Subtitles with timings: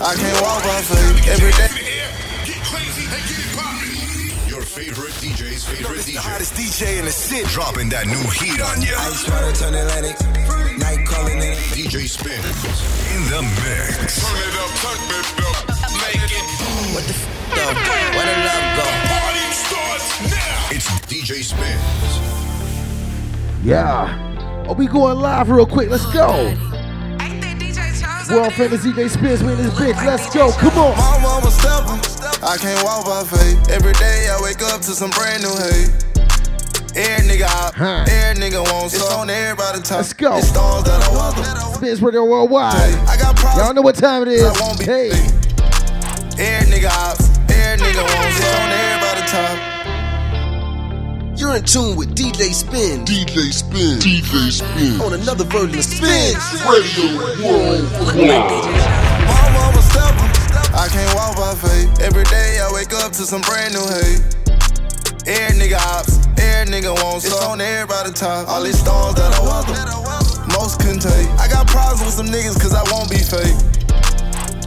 [0.00, 1.70] I can't walk by faith every day.
[4.50, 6.16] Your favorite DJ's favorite DJ.
[6.16, 7.46] Hottest DJ in the city.
[7.46, 8.90] Dropping that new heat on you.
[8.90, 10.18] Ice water turn Atlantic.
[10.78, 11.54] Night calling in.
[11.70, 14.18] DJ Spin in the mix.
[14.18, 15.62] Turn it up, turn it up,
[16.02, 16.42] make it.
[16.90, 17.22] What the f
[17.54, 17.78] though?
[18.18, 18.86] Where the love go?
[19.14, 20.74] Party starts now.
[20.74, 22.18] It's DJ Spins.
[23.62, 24.10] Yeah.
[24.66, 25.88] Oh, we going live real quick.
[25.88, 26.52] Let's go.
[28.30, 29.96] World famous DJ Spins, we in this bitch.
[30.06, 30.50] Let's go.
[30.52, 30.96] Come on.
[30.96, 32.00] My mama steppin'.
[32.42, 33.68] I can't walk by faith.
[33.70, 35.90] Every day I wake up to some brand new hate.
[36.96, 38.04] Every nigga out, Huh.
[38.08, 39.98] every nigga wants It's on everybody top.
[39.98, 40.36] Let's go.
[40.36, 41.74] It's stars that I weather.
[41.74, 42.74] Spins Radio Worldwide.
[42.74, 43.56] I got problems.
[43.58, 44.44] Y'all know what time it is.
[44.44, 45.10] I won't be Hey.
[45.10, 45.33] Every
[51.44, 53.04] You're in tune with DJ Spin.
[53.04, 54.00] DJ Spin.
[54.00, 54.98] DJ Spin.
[55.04, 56.32] On another version of Spin.
[56.64, 58.64] Radio Worldwide.
[59.28, 60.32] My mama steppin'.
[60.72, 62.00] I can't walk by faith.
[62.00, 64.24] Every day I wake up to some brand new hate.
[65.28, 68.48] Every nigga ops, every nigga wants It's on everybody top.
[68.48, 71.28] All these stones that I weather, most couldn't take.
[71.36, 73.52] I got problems with some niggas cause I won't be fake.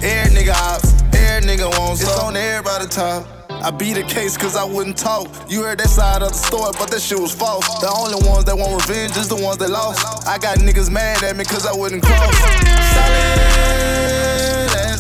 [0.06, 3.37] Every nigga ops, every nigga wants It's on everybody top.
[3.68, 5.28] I beat the case cause I wouldn't talk.
[5.50, 7.68] You heard that side of the story, but that shit was false.
[7.84, 10.00] The only ones that want revenge is the ones that lost.
[10.26, 12.32] I got niggas mad at me cause I wouldn't cross.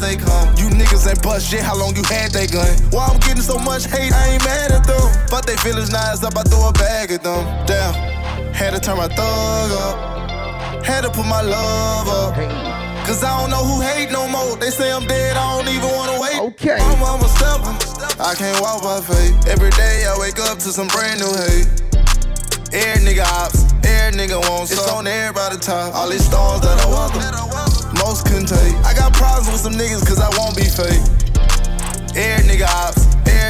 [0.03, 0.51] They come.
[0.59, 2.67] You niggas ain't bust shit, how long you had that gun?
[2.91, 5.15] Why I'm getting so much hate, I ain't mad at them.
[5.31, 7.47] But they feelings nice up, I throw a bag at them.
[7.67, 7.95] Damn,
[8.51, 10.83] had to turn my thug up.
[10.83, 12.66] Had to put my love up.
[13.07, 14.57] Cause I don't know who hate no more.
[14.57, 16.41] They say I'm dead, I don't even wanna wait.
[16.51, 16.75] Okay.
[16.75, 17.79] My mama steppin'.
[18.19, 19.47] I can't walk by faith.
[19.47, 21.71] Every day I wake up to some brand new hate.
[22.75, 25.95] Every nigga ops, every nigga wants It's on everybody top.
[25.95, 28.75] All these stars that I weather, most couldn't take.
[28.83, 30.99] I got problems with some niggas cause I won't be fake.
[32.11, 33.06] Every nigga ops,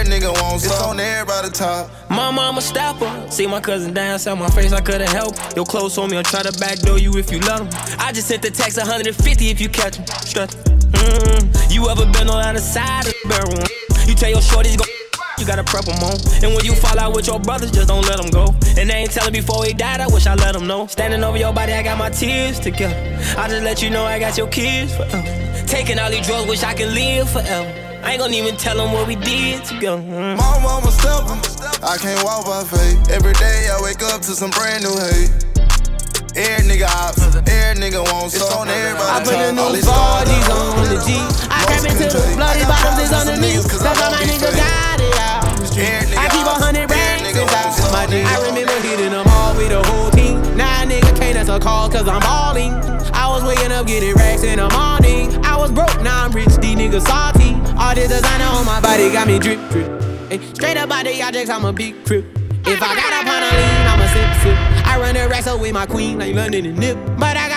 [0.08, 1.90] nigga wants It's on everybody top.
[2.10, 3.12] My mama stepper.
[3.30, 5.36] See my cousin dance on my face, I couldn't help.
[5.56, 7.70] Your clothes on me, I'll try to backdoor you if you let 'em.
[8.00, 10.06] I just sent the text 150 if you catch 'em.
[10.26, 10.52] Stretch.
[10.52, 14.08] Mm, you ever been on the other side of the barrel?
[14.08, 14.86] You tell your shorties go.
[15.38, 16.18] You gotta prep them on.
[16.44, 18.56] And when you fall out with your brothers, just don't let them go.
[18.78, 20.88] And they ain't telling before he died, I wish I let them know.
[20.88, 22.96] Standing over your body, I got my tears together.
[23.38, 25.24] I just let you know I got your kids forever.
[25.68, 27.87] Taking all these drugs, wish I could live forever.
[28.04, 30.02] I ain't gonna even tell them what we did together.
[30.02, 30.38] Mm.
[30.38, 31.40] My mama steppin'.
[31.84, 33.12] I can't walk by faith.
[33.12, 35.32] Every day I wake up to some brand new hate.
[36.38, 37.18] Every nigga ops,
[37.50, 39.58] every nigga wants It's on everybody I put the.
[39.58, 41.10] All new these stars 4Gs on the G.
[41.50, 42.36] I most trap into the take.
[42.38, 43.66] bloody I got bottoms is problems with some underneath.
[43.66, 45.42] That's I how my won't nigga got it out.
[45.58, 46.18] the street.
[46.18, 48.30] I keep a hundred every racks nigga inside wants my It's jeans.
[48.30, 50.38] I remember hitting them all with the whole team.
[50.56, 52.74] Now a nigga can't answer calls cause I'm balling.
[52.78, 53.07] I
[53.38, 55.46] was waking up getting racks in the morning.
[55.46, 57.54] I was broke, now I'm rich, these niggas salty.
[57.78, 59.88] All this designer on my body got me drip, drip.
[60.32, 62.26] Ay, straight up out the objects, I'm a big crip.
[62.66, 64.88] If I got up on a lean, I'm a sip, sip.
[64.88, 66.98] I run the racks up with my queen, like London and Nip.
[67.18, 67.57] But I got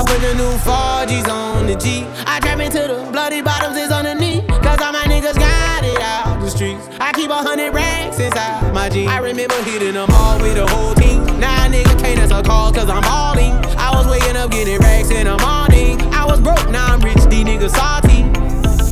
[0.00, 2.06] I put the new 4Gs on the G.
[2.24, 4.48] I trap into the bloody bottoms is underneath.
[4.48, 6.88] Cause all my niggas got it out the streets.
[6.98, 9.10] I keep a hundred racks inside my jeans.
[9.10, 11.26] I remember hitting them all with the whole team.
[11.38, 13.52] Now nigga can't answer calls cause I'm balling.
[13.76, 16.00] I was waking up getting racks in the morning.
[16.14, 18.24] I was broke, now I'm rich, these niggas salty.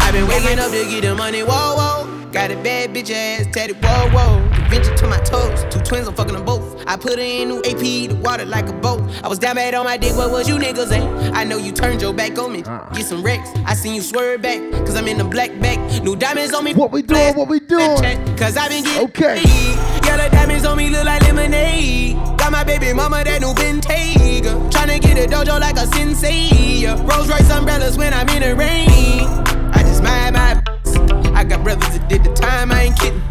[0.05, 2.08] I've been waking up to get the money, whoa, whoa.
[2.39, 4.39] Got a bad bitch ass tatted, whoa, whoa.
[4.63, 6.85] Adventure to my toes, two twins, I'm fucking them both.
[6.87, 9.01] I put her in new AP, the water like a boat.
[9.25, 11.35] I was down bad on my dick, what was you niggas at?
[11.35, 12.95] I know you turned your back on me, uh-uh.
[12.95, 13.51] get some wrecks.
[13.67, 15.81] I seen you swerve back, cause I'm in the black back.
[16.05, 16.75] New diamonds on me.
[16.75, 17.35] What we doing?
[17.35, 17.99] What we doing?
[18.37, 19.43] Cause I been getting Okay.
[20.07, 22.15] Yellow diamonds on me look like lemonade.
[22.39, 24.71] Got my baby mama that new Bentayga.
[24.71, 26.87] Tryna get a dojo like a sensei.
[27.03, 29.27] Rolls Royce umbrellas when I'm in the rain.
[29.75, 30.68] I just mind my
[31.49, 33.23] got brothers that did the time, I ain't kidding.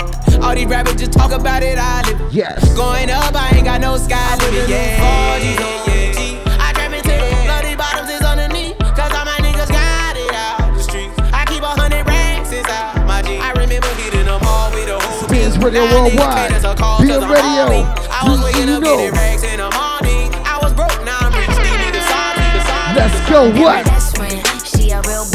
[0.44, 2.34] All these rappers just talk about it, I live it.
[2.34, 2.58] Yes.
[2.75, 4.69] Going up, I ain't got no sky limit.
[4.69, 6.58] Yeah, yeah, yeah.
[6.62, 8.78] I trap into the bloody bottoms is underneath.
[8.98, 11.14] Cause all my niggas got it out the streets.
[11.34, 13.42] I keep a hundred racks inside my jeans.
[13.44, 16.50] I remember hitting them all with a whole Spins Radio Worldwide.
[16.50, 17.86] can't Be cause radio.
[18.10, 18.98] I was You- waking up know.
[18.98, 20.34] getting racks in the morning.
[20.46, 21.50] I was broke, now I'm rich.
[21.54, 22.50] These niggas salty.
[22.98, 23.40] Let's go.
[23.62, 23.86] What?
[23.86, 24.42] Best friend.
[24.66, 25.25] She a real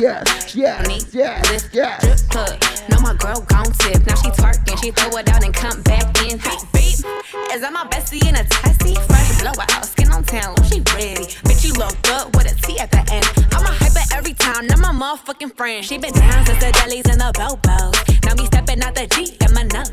[0.00, 2.00] yes, yes, yes, yes.
[2.00, 2.88] Drip hook.
[2.88, 4.06] Know my girl gon' tip.
[4.06, 6.38] Now she twerking, she throw it out and come back in.
[6.38, 7.04] Hey, beep.
[7.52, 8.94] Is that my bestie in a testy?
[8.94, 11.28] Fresh blowout, skin on town, she ready.
[11.44, 13.26] Bitch, you look good with a T at the end.
[13.52, 15.84] I'm a hyper every time, now my motherfucking friend.
[15.84, 17.94] She been down since the delis and the bobos.
[18.24, 19.90] Now me stepping out the G, got my nut.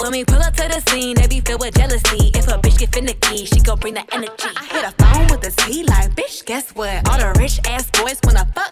[0.00, 2.32] When we pull up to the scene, they be filled with jealousy.
[2.34, 4.50] If a bitch get finicky, she gon' bring the energy.
[4.56, 7.06] I hit a phone with a Z like, bitch, guess what?
[7.08, 8.69] All the rich ass boys wanna fuck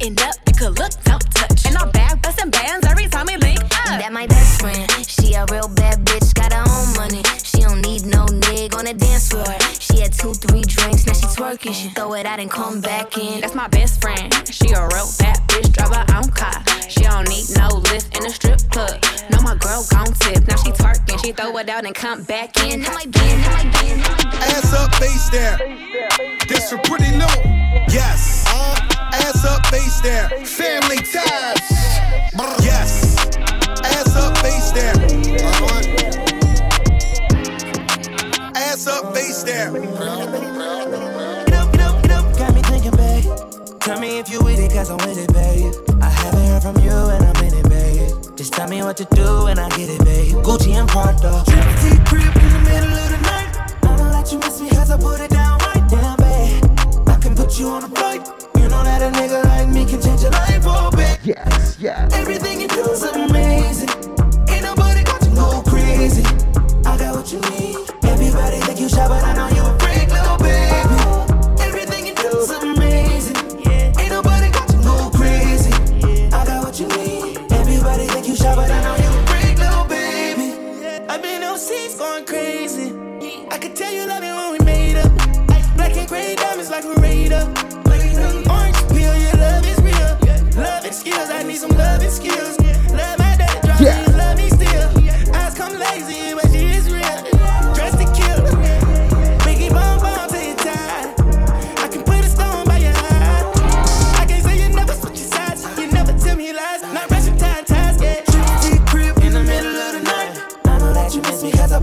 [0.00, 1.66] just ass sitting up, you could look, don't touch.
[1.66, 4.00] And I'm back busting bands every time we link up.
[4.00, 7.22] That my best friend, she a real bad bitch, got her own money.
[7.42, 9.46] She don't need no nig on the dance floor.
[9.78, 11.74] She had two, three drinks, now she twerking.
[11.74, 13.40] She throw it out and come back in.
[13.40, 14.32] That's my best friend.
[14.50, 16.62] She a real bad bitch, drive her own car.
[16.88, 19.02] She don't need no lift in a strip club.
[19.30, 20.46] No, my girl gon' tip.
[20.46, 22.82] Now she twerking, she throw it out and come back in.
[22.82, 23.88] That might be, that might be.
[24.38, 25.67] Ass up, face down.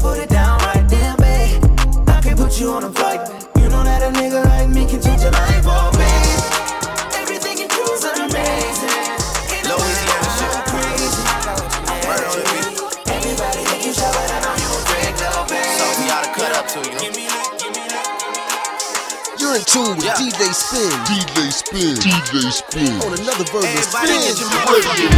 [0.05, 1.57] Put it down right there, babe.
[2.07, 3.21] I can put you on a flight.
[3.57, 6.37] You know that a nigga like me can change your life, oh, babe.
[7.17, 9.01] Everything you do is amazing.
[9.49, 10.45] Ain't Louisiana nobody shit.
[10.53, 11.25] go crazy.
[12.05, 12.69] Murder on the beat.
[13.17, 15.73] Everybody think you shy, but I know you a freak, little babe.
[15.73, 17.01] Something we oughta cut up to, you know?
[19.41, 20.21] You're in tune with Yeah.
[20.21, 21.97] DJ Spin DJ Spin.
[21.97, 22.93] DJ Spin.
[23.01, 24.37] on another version of Everybody get Spin.
[24.37, 25.09] your motherfucking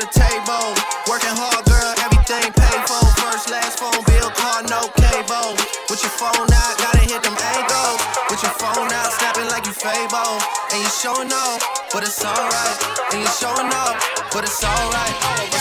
[0.00, 0.74] to the table.
[1.06, 3.02] Working hard, girl, everything paid for.
[3.22, 5.54] First, last phone bill, car, no cable.
[5.90, 8.00] With your phone out, gotta hit them angles.
[8.30, 10.40] With your phone out, snapping like you Fable.
[10.72, 11.62] And you showing off,
[11.92, 12.78] but it's alright.
[13.12, 13.96] And you showing off,
[14.32, 15.53] but it's alright.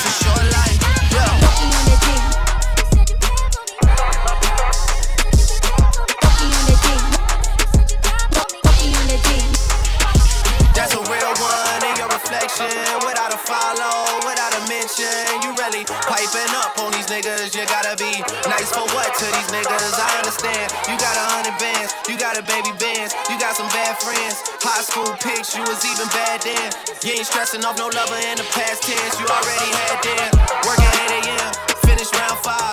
[22.48, 24.42] Baby bands, you got some bad friends.
[24.64, 26.70] High school pics, you was even bad then.
[27.04, 29.20] You ain't stressing off no lover in the past tense.
[29.20, 30.32] You already had them.
[30.66, 31.52] Working 8 a.m.,
[31.86, 32.73] finish round five.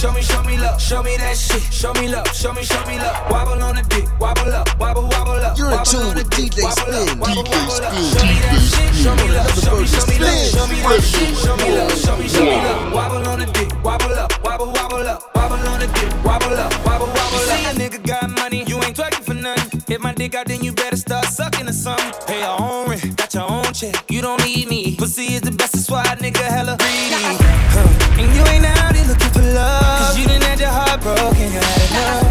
[0.00, 0.22] Show me.
[0.22, 0.80] Show me, love.
[0.80, 1.60] Show me that shit.
[1.70, 2.26] Show me love.
[2.32, 3.30] Show me, show me love.
[3.30, 4.08] Wobble on the dick.
[4.18, 4.64] Wobble up.
[4.80, 5.58] Wobble, wobble up.
[5.58, 6.30] You're in tune with.
[6.30, 7.20] DJ Spin.
[7.20, 7.52] DJ.
[7.68, 8.00] Spin.
[8.08, 8.94] Show me that DJ shit.
[8.96, 9.52] Show me love.
[9.60, 10.40] Show me, show me love.
[10.40, 10.56] Spin.
[10.56, 11.36] Show me that shit.
[11.36, 11.92] Show me love.
[12.00, 12.92] Show me, show me love.
[12.96, 13.68] Wobble on the dick.
[13.84, 14.32] Wobble up.
[14.40, 15.20] Wobble, wobble up.
[15.36, 16.08] Wobble on the dick.
[16.24, 16.72] Wobble up.
[16.86, 17.60] Wobble, wobble up.
[17.60, 18.64] See a nigga got money.
[18.64, 19.84] You ain't twerking for nothing.
[19.86, 22.08] Hit my dick out, then you better start sucking or something.
[22.26, 23.18] Pay your own rent.
[23.18, 24.10] Got your own check.
[24.10, 24.96] You don't need me.
[24.96, 25.74] Pussy is the best.
[25.74, 27.20] That's why a nigga hella greedy.
[27.76, 27.99] Huh.
[31.00, 31.52] Broken.
[31.52, 32.29] You had enough.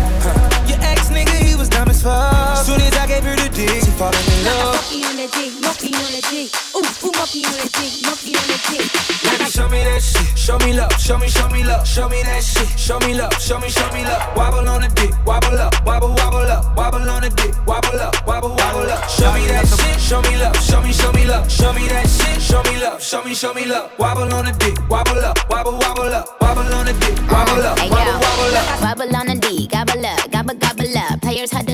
[3.66, 4.76] Dick, she falling in love.
[4.76, 6.48] Monkey on the G, monkey on the G.
[6.76, 8.88] Ooh, monkey on the dick, monkey on the dick.
[9.24, 10.38] Baby, show me that shit.
[10.38, 10.92] Show me love.
[11.00, 11.88] Show me, show me love.
[11.88, 12.80] Show me that shit.
[12.80, 13.34] Show me love.
[13.42, 14.22] Show me, show me love.
[14.36, 15.12] Wobble on the dick.
[15.26, 15.74] Wobble up.
[15.86, 16.76] Wobble, wobble up.
[16.78, 17.54] Wobble on the dick.
[17.68, 18.16] Wobble up.
[18.26, 19.10] Wobble, wobble up.
[19.10, 20.00] Show me that shit.
[20.00, 20.56] Show me love.
[20.64, 21.52] Show me, show me love.
[21.52, 22.42] Show me that shit.
[22.42, 23.02] Show me love.
[23.04, 23.92] Show me, show me love.
[24.00, 24.78] Wobble on the dick.
[24.90, 25.38] Wobble up.
[25.50, 26.42] Wobble, wobble up.
[26.42, 27.18] Wobble on the dick.
[27.30, 27.78] Wobble up.
[27.78, 28.82] Wobble, wobble up.
[28.82, 31.22] Wobble on the D, gobble up, gobble gobble up.
[31.22, 31.68] Players had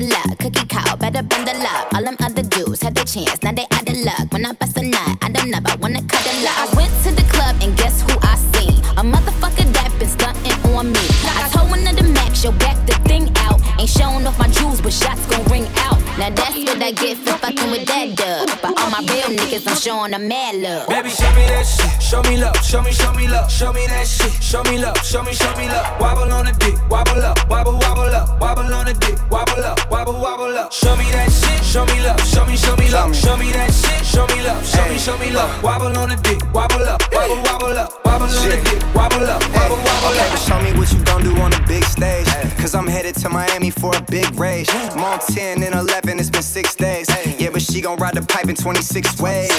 [0.56, 1.94] the cow, better bundle up.
[1.94, 4.32] All them other dudes had their chance, now they out of luck.
[4.32, 6.56] When I bust a nut, I don't I wanna cuddle up.
[6.62, 8.78] I went to the club and guess who I seen?
[8.96, 11.04] A motherfucker that been stunting on me.
[11.24, 13.60] I told one of the max, yo, back the thing out.
[13.78, 16.00] Ain't showing off my jewels, but shots gon' ring out.
[16.18, 18.45] Now that's what I get for fucking with that dub.
[18.66, 20.88] But all my real niggas, I'm showing them mad love.
[20.88, 22.02] Baby, show me that shit.
[22.02, 22.56] Show me love.
[22.66, 23.48] Show me, show me love.
[23.48, 24.32] Show me that shit.
[24.42, 24.98] Show me love.
[25.06, 25.86] Show me, show me love.
[26.00, 26.74] Wobble on the dick.
[26.90, 27.38] Wobble up.
[27.48, 28.40] Wobble, wobble up.
[28.40, 29.18] Wobble on the dick.
[29.30, 29.78] Wobble up.
[29.88, 30.72] Wobble, wobble up.
[30.72, 31.62] Show me that shit.
[31.64, 32.18] Show me love.
[32.26, 33.14] Show me, show me love.
[33.14, 34.04] Show me that shit.
[34.04, 34.66] Show me love.
[34.66, 35.62] Show me, show me love.
[35.62, 36.42] Wobble on the dick.
[36.52, 37.00] Wobble up.
[37.12, 38.04] Wobble, wobble up.
[38.04, 38.82] Wobble on the dick.
[38.96, 39.42] Wobble up.
[39.54, 40.38] Wobble, wobble up.
[40.42, 42.26] show me what you gon' do on the big stage.
[42.58, 44.68] Cause I'm headed to Miami for a big rage.
[44.72, 47.08] I'm on 10 and 11, it's been six days.
[47.38, 49.50] Yeah, but she gon' ride the pipe in 26 ways.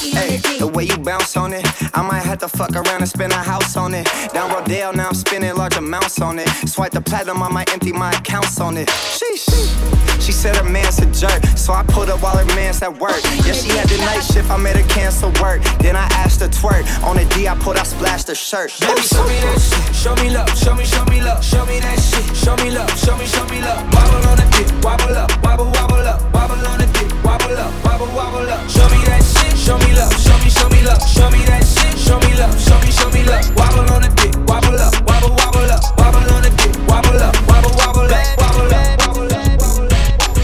[0.00, 3.32] Hey, the way you bounce on it, I might have to fuck around and spend
[3.32, 4.06] a house on it.
[4.32, 6.48] Down Rodeo, now I'm spending large amounts on it.
[6.66, 8.88] Swipe the platinum, I might empty my accounts on it.
[8.88, 10.20] Sheesh.
[10.20, 13.20] She said her man's a jerk, so I pulled up while her man's at work.
[13.44, 15.62] Yeah, she had the night shift, I made her cancel work.
[15.80, 16.84] Then I asked her twerk.
[17.02, 18.72] On the D, I pulled, I splashed her shirt.
[18.80, 19.96] Baby, show me that shit.
[19.96, 20.48] Show me love.
[20.56, 21.44] Show me, show me love.
[21.44, 22.36] Show me that shit.
[22.36, 22.90] Show me love.
[22.98, 23.82] Show me, show me love.
[23.92, 24.68] Wobble on the dick.
[24.84, 25.30] Wobble up.
[25.42, 26.20] Wobble, wobble up.
[26.34, 27.08] Wobble on the dick.
[27.24, 27.72] Wobble up.
[27.84, 28.68] Wobble, wobble up.
[28.68, 29.56] Show me that shit.
[29.56, 30.12] Show me love.
[30.20, 31.02] Show me, show me love.
[31.08, 31.98] Show me that shit.
[31.98, 32.54] Show me love.
[32.60, 33.44] Show me, show me love.
[33.56, 34.34] Wobble on the dick.
[34.46, 34.92] Wobble up.
[35.06, 35.82] Wobble, wobble up.
[35.98, 36.74] Wobble on the dick.
[36.88, 37.34] Wobble up.
[37.48, 38.26] Wobble, wobble up.
[38.38, 39.00] Wobble up.
[39.00, 39.60] Wobble up.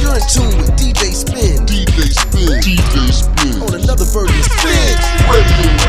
[0.01, 1.67] You're in tune with DJ Spin.
[1.67, 2.61] DJ Spin.
[2.65, 3.63] DJ Spin.
[3.63, 4.97] On another version of Spin.
[5.27, 5.86] That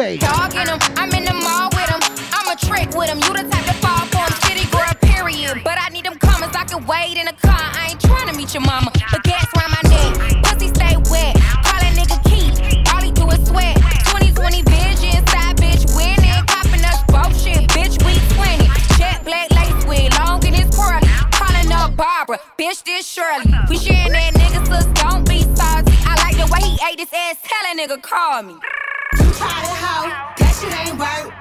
[0.00, 0.16] Okay.
[0.16, 0.78] Dog in him.
[0.96, 2.00] I'm in the mall with him.
[2.32, 3.20] I'm a trick with him.
[3.20, 4.32] You the type to fall for him.
[4.48, 5.60] City girl, period.
[5.62, 6.56] But I need them commas.
[6.56, 7.52] I can wait in a car.
[7.52, 8.90] I ain't trying to meet your mama.
[9.12, 10.40] But gas round my neck.
[10.40, 11.36] Pussy stay wet.
[11.36, 12.56] Call that nigga Keith.
[12.88, 13.76] All he do is sweat.
[14.08, 15.20] 2020 vision.
[15.28, 16.40] Side bitch winning.
[16.48, 17.68] Popping us both shit.
[17.76, 18.72] Bitch, we 20.
[18.96, 21.04] Jet black lace with long in his curly.
[21.28, 22.40] Calling up Barbara.
[22.56, 23.52] Bitch, this Shirley.
[23.68, 24.88] We sharing that nigga, sis.
[24.96, 25.92] Don't be salty.
[26.08, 27.36] I like the way he ate his ass.
[27.44, 28.56] Tell that nigga call me.
[29.16, 30.34] Tried it how?
[30.38, 31.39] That shit ain't work.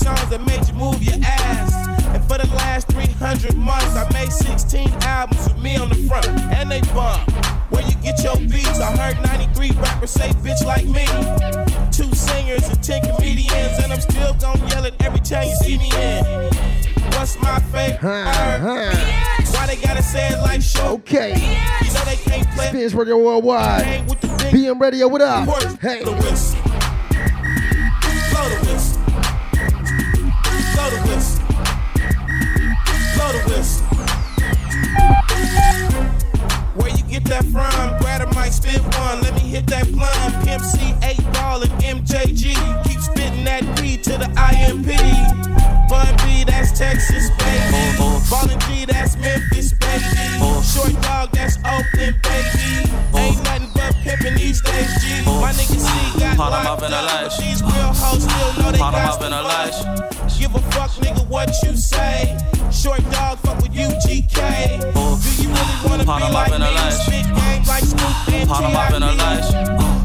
[0.00, 1.74] Songs that made you move your ass.
[2.14, 6.26] And for the last 300 months, I made 16 albums with me on the front,
[6.28, 7.20] and they bump.
[7.70, 8.80] Where you get your beats?
[8.80, 11.06] I heard 93 rappers say bitch like me.
[11.92, 15.78] two singers and ten comedians, and I'm still gonna yell it every time you see
[15.78, 16.24] me in.
[17.14, 17.98] What's my favorite?
[19.54, 20.94] Why they gotta say it like show?
[20.94, 21.30] Okay.
[21.84, 22.68] You know they can't play.
[22.68, 24.08] Spins Radio Worldwide.
[24.50, 25.46] BM Radio, what up?
[25.80, 26.02] Hey.
[38.50, 39.22] That spit one.
[39.22, 40.46] Let me hit that blunt.
[40.46, 42.54] Pimp C, 8 ball, and MJG.
[42.84, 44.90] Keep spitting that weed to the IMP.
[45.88, 47.80] Bun B, that's Texas, baby.
[48.30, 50.38] Ballin' G, that's Memphis, baby.
[50.40, 52.86] Uh, short dog, that's Oakland, baby.
[53.12, 53.18] Uh.
[53.18, 55.22] Ain't nothing but pimpin' these days, G.
[55.26, 55.40] Uh.
[55.40, 58.72] My niggas see got Part of my locked up, but these real hoes still know
[58.72, 59.78] they got life.
[60.38, 62.38] Give a fuck, nigga, what you say.
[62.72, 64.80] Short dog, fuck with UGK.
[64.80, 66.90] Do you really wanna Part be of my like me?
[66.90, 69.48] Spit game like Snoop and Part of my vanilla life.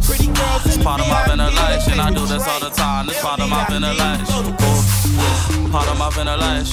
[0.05, 1.23] Pretty girls in It's the part of my
[1.55, 3.07] life, and I do this all the time.
[3.09, 3.65] It's part of my
[3.95, 4.27] life.
[5.71, 6.71] Part of my life.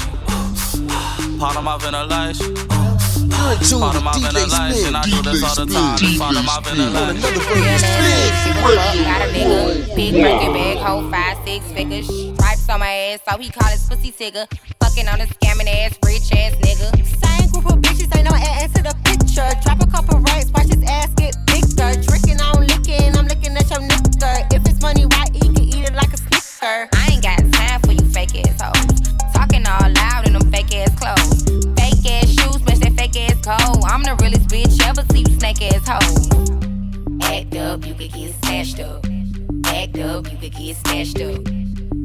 [1.39, 1.77] Part of my
[2.07, 2.92] life.
[3.43, 4.87] You're in tune Part of with my DJ vanilla life, Spin.
[4.87, 5.99] and I do this all the time.
[5.99, 7.19] It's part of my vanilla life.
[9.03, 12.07] Got a nigga, big Birkin bag, hold five, six figures.
[12.07, 14.47] Stripes on my ass, so he call his pussy tigger.
[14.79, 16.95] Fucking on a scamming ass, rich ass nigga.
[17.03, 19.51] Same group of bitches, ain't no ass to the picture.
[19.67, 21.91] Drop a couple rights, watch his ass get bigger.
[22.07, 24.55] Drinking, I'm licking, I'm looking at your nigga.
[24.55, 26.89] If it's money why he can eat it like a snicker.
[26.95, 27.12] I
[35.63, 39.07] Act up, you could get snatched up.
[39.67, 41.47] Act up, you could get snatched up.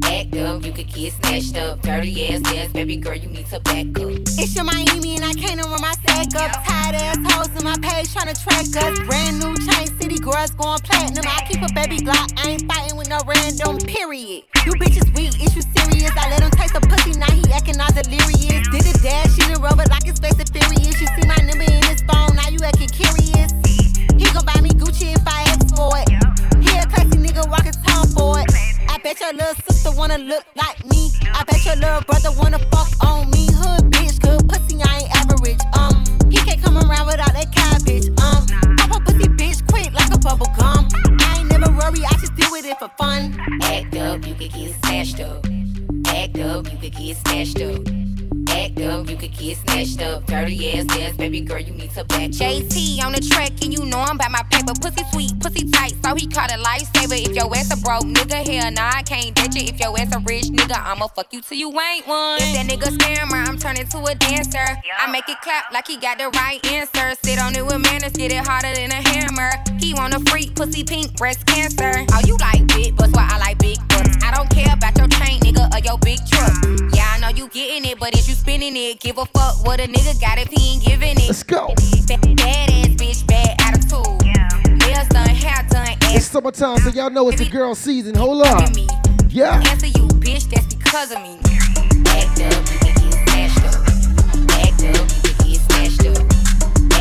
[0.04, 1.82] Act up, you could get snatched up.
[1.82, 4.10] Dirty ass ass, baby girl, you need to back up.
[4.38, 6.64] It's your Miami and I can't run my stack up.
[6.64, 8.98] Tired ass hoes in my page trying to track us.
[9.06, 11.24] Brand new chain city girls going platinum.
[11.26, 14.44] I keep a baby Glock, I ain't fighting with no random, period.
[14.66, 16.12] You bitches weak, is you serious?
[16.16, 18.66] I let him taste the pussy, now he acting all delirious.
[18.68, 21.00] Did a dash in a rubber like it's fast and furious.
[21.00, 23.52] You see my number in his phone, now you acting curious.
[24.18, 26.08] He gon' buy me Gucci if I ask for it.
[26.62, 28.50] He a classy nigga walking it.
[28.90, 31.10] I bet your little sister wanna look like me.
[31.32, 33.46] I bet your little brother wanna fuck on me.
[33.52, 35.60] Hood bitch, good pussy, I ain't average.
[35.78, 35.97] Um,
[36.30, 38.08] he can't come around without that cabbage.
[38.20, 40.88] Um, pop a pussy bitch quick like a bubble gum.
[41.20, 43.38] I ain't never worry, I just deal with it for fun.
[43.62, 45.57] Act up, you could get snatched up.
[46.18, 47.78] Act up, you could get snatched up.
[48.50, 50.26] Act up, you could get snatched up.
[50.26, 52.30] Dirty ass ass, baby girl, you need to back.
[52.30, 54.72] JT on the track, and you know I'm about my paper.
[54.80, 57.24] Pussy sweet, pussy tight, so he caught a lifesaver.
[57.24, 59.68] If your ass a broke nigga, hell nah, I can't date you.
[59.68, 62.42] If your ass a rich nigga, I'ma fuck you till you ain't one.
[62.42, 64.66] If that nigga scammer, I'm turning to a dancer.
[64.98, 67.14] I make it clap like he got the right answer.
[67.22, 69.52] Sit on it with manners, get it harder than a hammer.
[69.78, 71.92] He want a freak, pussy pink, breast cancer.
[72.12, 74.16] Oh, you like big butts, why I like big butts.
[74.24, 76.52] I don't care about your chain, nigga, or your big truck.
[76.94, 78.98] Yeah, I know you getting it, but is you spinning it?
[78.98, 81.28] Give a fuck what a nigga got if he ain't giving it.
[81.28, 81.74] Let's go.
[82.06, 84.24] Bad ass bitch, bad attitude.
[84.80, 88.14] Nails done, hair done, It's summertime, so y'all know it's the girl season.
[88.14, 88.72] Hold on.
[89.28, 89.60] Yeah.
[89.68, 91.36] Answer you, bitch, that's because of me.
[92.16, 93.76] Act up, you can get smashed up.
[94.64, 96.24] Act up, you can get smashed up.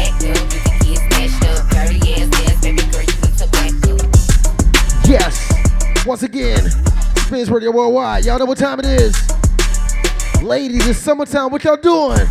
[0.04, 1.60] Act up, you can get smashed up.
[1.72, 4.04] Dirty ass ass, baby girl, you need to back up.
[5.08, 5.48] Yes.
[6.06, 6.64] Once again,
[7.28, 8.24] Spins Radio Worldwide.
[8.24, 9.14] Y'all know what time it is.
[10.42, 11.52] Ladies, it's summertime.
[11.52, 12.26] What y'all doing?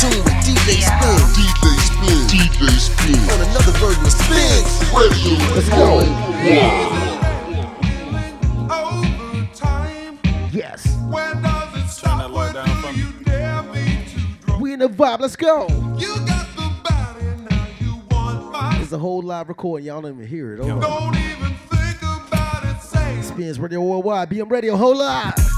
[0.00, 1.18] tune with DJ Spin.
[1.36, 2.18] DJ Spin.
[2.32, 3.20] DJ Spin.
[3.34, 4.64] On another version of Spin.
[5.54, 6.00] Let's go.
[6.42, 7.08] Yeah.
[10.52, 10.96] Yes.
[11.10, 12.30] When does it stop?
[12.32, 14.04] When do you dare me
[14.46, 14.58] to?
[14.58, 15.20] We in the vibe.
[15.20, 15.68] Let's go.
[15.98, 17.66] You got the body now.
[17.78, 18.78] You want my.
[18.80, 19.86] It's a whole live recording.
[19.86, 20.56] Y'all don't even hear it.
[20.56, 22.80] Don't, don't even think about it.
[22.80, 23.20] Say.
[23.20, 24.30] Spins Radio Worldwide.
[24.30, 24.76] BM Radio.
[24.76, 25.49] Hold up.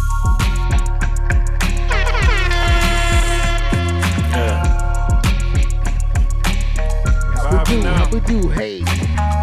[8.13, 8.49] We do?
[8.49, 8.83] Hey,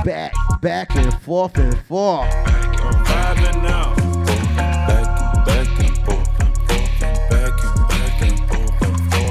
[0.05, 2.29] back, back and forth and forth,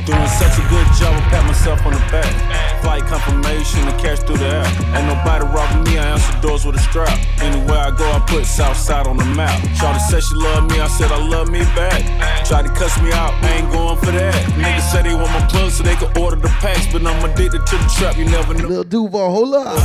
[0.07, 2.48] Doing such a good job, I pat myself on the back.
[2.83, 4.67] Flight confirmation to catch through the air.
[4.97, 7.19] Ain't nobody robbing me, I answer doors with a strap.
[7.41, 9.61] Anywhere I go, I put Southside on the map.
[9.77, 12.03] Shawty said she love me, I said I love me back.
[12.47, 14.35] Tried to cuss me out, I ain't going for that.
[14.57, 17.67] Niggas say they want my plug so they can order the packs, but I'm addicted
[17.67, 18.69] to the trap, you never know.
[18.69, 19.79] Lil Duval, hold up.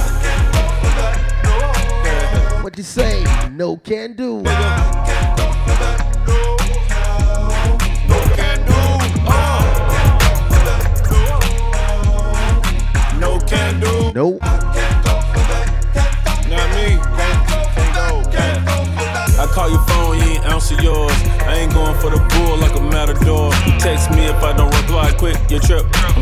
[2.64, 3.24] What you say?
[3.52, 4.42] No can do.
[14.14, 14.38] Nope.
[14.44, 14.46] I
[19.50, 21.12] call your phone, you ain't answer yours.
[21.50, 23.52] I ain't going for the bull like a matador.
[23.82, 25.88] Text me if I don't reply, quit your trip.
[26.14, 26.22] I'm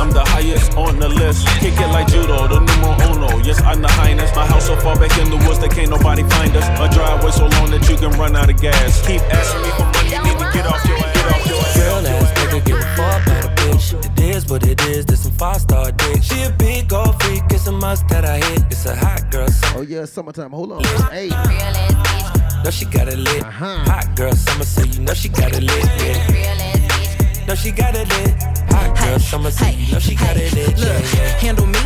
[0.00, 1.48] I'm the highest on the list.
[1.60, 3.38] Kick it like judo, the numero uno.
[3.40, 4.30] Yes, I'm the highness.
[4.36, 6.68] My house so far back in the woods that can't nobody find us.
[6.78, 9.00] My driveway so long that you can run out of gas.
[9.06, 10.33] Keep asking me for money,
[14.44, 16.22] is what it is, this some five star dick.
[16.22, 18.62] She a big gold freak, it's a must that I hit.
[18.70, 19.78] It's a hot girl summer.
[19.78, 20.50] Oh yeah, summertime.
[20.50, 20.84] Hold on.
[21.10, 21.28] Hey.
[22.64, 23.42] No, she got it lit.
[23.44, 23.78] Uh-huh.
[23.90, 25.84] Hot girl summer, so you know she got it lit.
[25.84, 27.46] Yeah.
[27.46, 28.63] No, she got it lit.
[28.74, 30.52] Hot girl summer, you know she got it.
[30.54, 31.38] Look, Yeah, yeah.
[31.38, 31.78] handle me?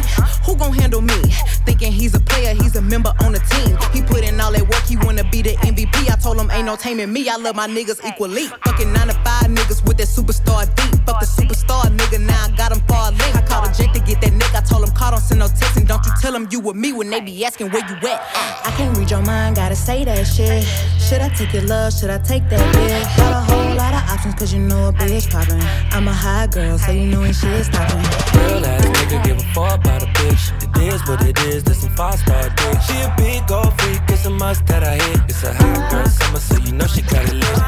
[0.46, 1.18] Who gon' handle me?
[1.66, 3.76] Thinking he's a player, he's a member on the team.
[3.92, 6.10] He put in all that work, he wanna be the MVP.
[6.10, 7.28] I told him ain't no taming me.
[7.28, 8.46] I love my niggas equally.
[8.64, 10.94] Fucking nine to five niggas with that superstar deep.
[11.06, 13.36] Fuck the superstar nigga, now I got him far link.
[13.36, 14.56] I called a Jake to get that nigga.
[14.56, 16.76] I told him call, don't send no text, and don't you tell him you with
[16.76, 18.20] me when they be asking where you at.
[18.64, 20.64] I can't read your mind, gotta say that shit.
[20.98, 21.92] Should I take your love?
[21.92, 23.16] Should I take that bitch?
[23.18, 25.60] Got a whole lot of options, cause you know a bitch poppin'.
[25.92, 27.98] I'm a high girl, so you know when shit stoppin'.
[28.38, 30.44] Real ass nigga give a fuck about a bitch.
[30.62, 32.80] It is what it is, this some five star dick.
[32.86, 35.20] She a big gold freak, it's a must that I hit.
[35.28, 37.58] It's a hot girl summer, so you know she got it lit.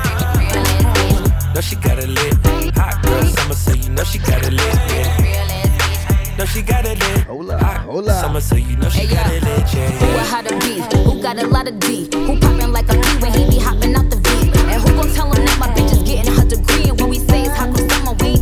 [1.55, 2.35] No, she got it lit.
[2.77, 4.75] Hot girl summer, so you know she got it lit.
[4.90, 6.37] Yeah.
[6.38, 7.27] No, she got it lit.
[7.27, 8.20] Hold up, hold up.
[8.25, 9.33] Summer, so you know she Hey, got yeah.
[9.37, 9.75] it lit.
[9.75, 10.25] Yeah, Who a yeah.
[10.25, 10.55] how to?
[11.05, 12.09] Who got a lot of D?
[12.14, 14.51] Who poppin' like a P when he be hopping out the V?
[14.70, 15.99] And who gon' tell him that my bitch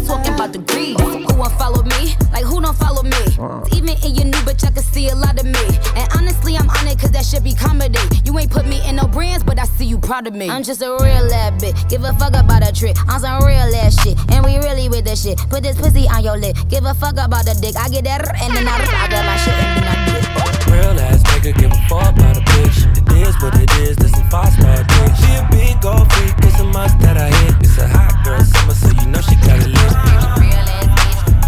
[0.09, 0.97] talking about degrees.
[1.01, 2.17] Who won't follow me?
[2.33, 3.23] Like who don't follow me?
[3.39, 3.61] Uh.
[3.77, 5.65] Even in your new bitch, I can see a lot of me.
[5.97, 8.01] And honestly, I'm on it cause that should be comedy.
[8.25, 10.49] You ain't put me in no brands, but I see you proud of me.
[10.49, 11.77] I'm just a real ass bitch.
[11.91, 12.97] Give a fuck about a trick.
[13.07, 14.17] I'm some real ass shit.
[14.33, 15.39] And we really with this shit.
[15.51, 16.57] Put this pussy on your lip.
[16.69, 17.77] Give a fuck about the dick.
[17.77, 20.67] I get that and then I I got my shit and then I do it.
[20.73, 22.79] Real ass nigga give a fuck about a bitch.
[22.99, 25.13] It is what it is, this some five star dick.
[25.21, 27.55] She a big gold freak, it's a must that I hit.
[27.61, 29.95] It's a hot girl summer, so you know she got it lit.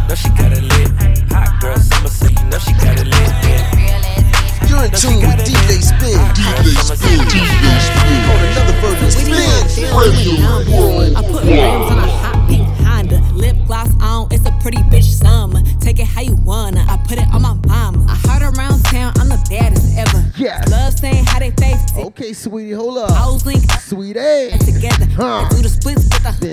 [0.09, 0.91] No, she got it lit.
[1.33, 3.31] Hot girl summer, so you know she got it lit.
[3.47, 4.69] Yeah.
[4.69, 6.19] You're in tune with DJ Spin.
[6.39, 7.19] DJ Spin.
[7.27, 8.21] DJ Spin.
[8.31, 12.10] On another version of Spin Radio I put rims on
[22.41, 23.11] sweetie, hold up.
[23.11, 24.57] Hoes link Sweet A.
[24.65, 25.07] together.
[25.15, 25.47] Huh.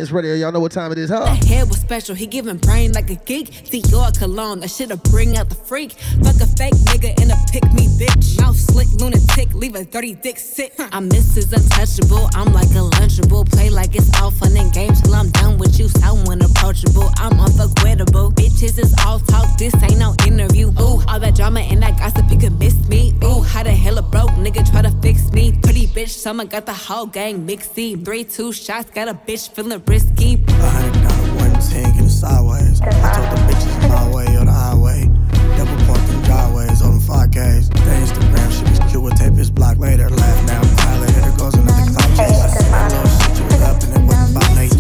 [0.08, 1.26] Do the splits with the Spins Radio, y'all know what time it is, huh?
[1.26, 3.52] The head was special, he giving brain like a geek.
[3.66, 5.94] See your cologne, that shit'll bring out the freak.
[6.24, 8.40] Fuck a fake nigga and a pick me bitch.
[8.40, 10.74] Mouth slick, lunatic, leave a dirty dick sick.
[10.92, 11.52] I'm Mrs.
[11.54, 13.50] Untouchable, I'm like a lunchable.
[13.52, 15.88] Play like it's all fun and games till I'm done with you.
[15.90, 18.32] So unapproachable, I'm unforgettable.
[18.32, 20.70] Bitches is all talk, this ain't no interview.
[20.80, 23.14] Ooh, all that drama and that gossip, you could miss me.
[23.24, 25.58] Ooh, how the hell a broke nigga try to fix me?
[25.64, 28.04] Pretty bitch, summer got the whole gang mixy.
[28.04, 30.38] Three, two shots, got a bitch feeling risky.
[30.48, 32.82] A hundred dollar one ten, get it sideways.
[32.82, 35.10] I told the bitches my way or the highway.
[35.58, 37.74] Double park them driveways on them 5Ks.
[37.74, 40.10] The Instagram shit is cute, tape his block later.
[40.10, 41.22] Laugh now, cry later.
[41.22, 42.50] There goes another cloud chaser.
[42.70, 44.77] That little shit you was up and it wasn't about Nate.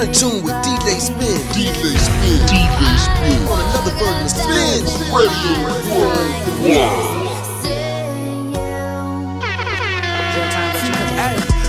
[0.00, 0.62] You're in tune with by?
[0.62, 1.18] DJ Spin.
[1.52, 2.40] DJ Spin.
[2.48, 3.48] DJ Spin.
[3.48, 7.19] On another version of Spin Radio Worldwide.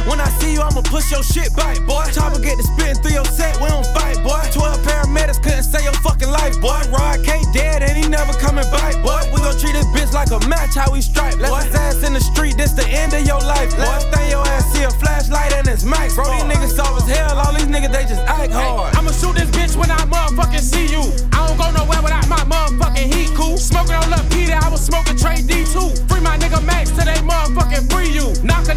[0.09, 2.03] When I see you, I'ma push your shit back, boy.
[2.11, 4.41] Chopper get the spitting through your set, we don't fight, boy.
[4.51, 6.81] 12 paramedics couldn't save your fucking life, boy.
[6.89, 9.21] Rod K dead and he never coming back, boy.
[9.33, 11.53] We gon' treat this bitch like a match, how we strike, boy.
[11.53, 13.85] Left his ass in the street, this the end of your life, boy.
[13.85, 16.25] Last thing your ass see a flashlight and it's max, bro.
[16.25, 18.95] These niggas soft as hell, all these niggas they just act hard.
[18.95, 21.03] I'ma shoot this bitch when I motherfucking see you.
[21.31, 23.57] I don't go nowhere without my motherfucking heat cool.
[23.57, 26.09] Smoking on Lil Peter, I was smoking Trey D2.
[26.09, 28.33] Free my nigga Max till they motherfucking free you.
[28.43, 28.71] Knock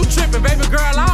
[0.00, 1.09] you tripping, baby girl, I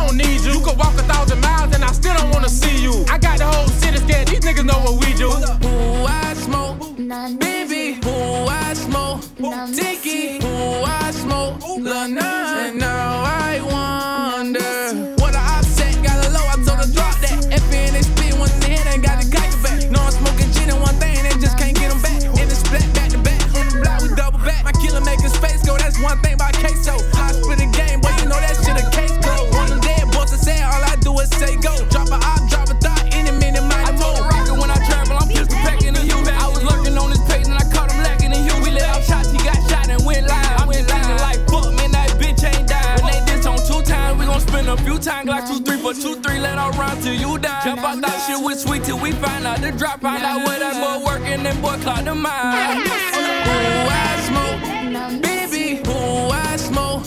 [51.86, 52.78] clock the mine.
[52.78, 55.80] Ooh, I smoke, baby.
[55.88, 57.04] Ooh, I smoke,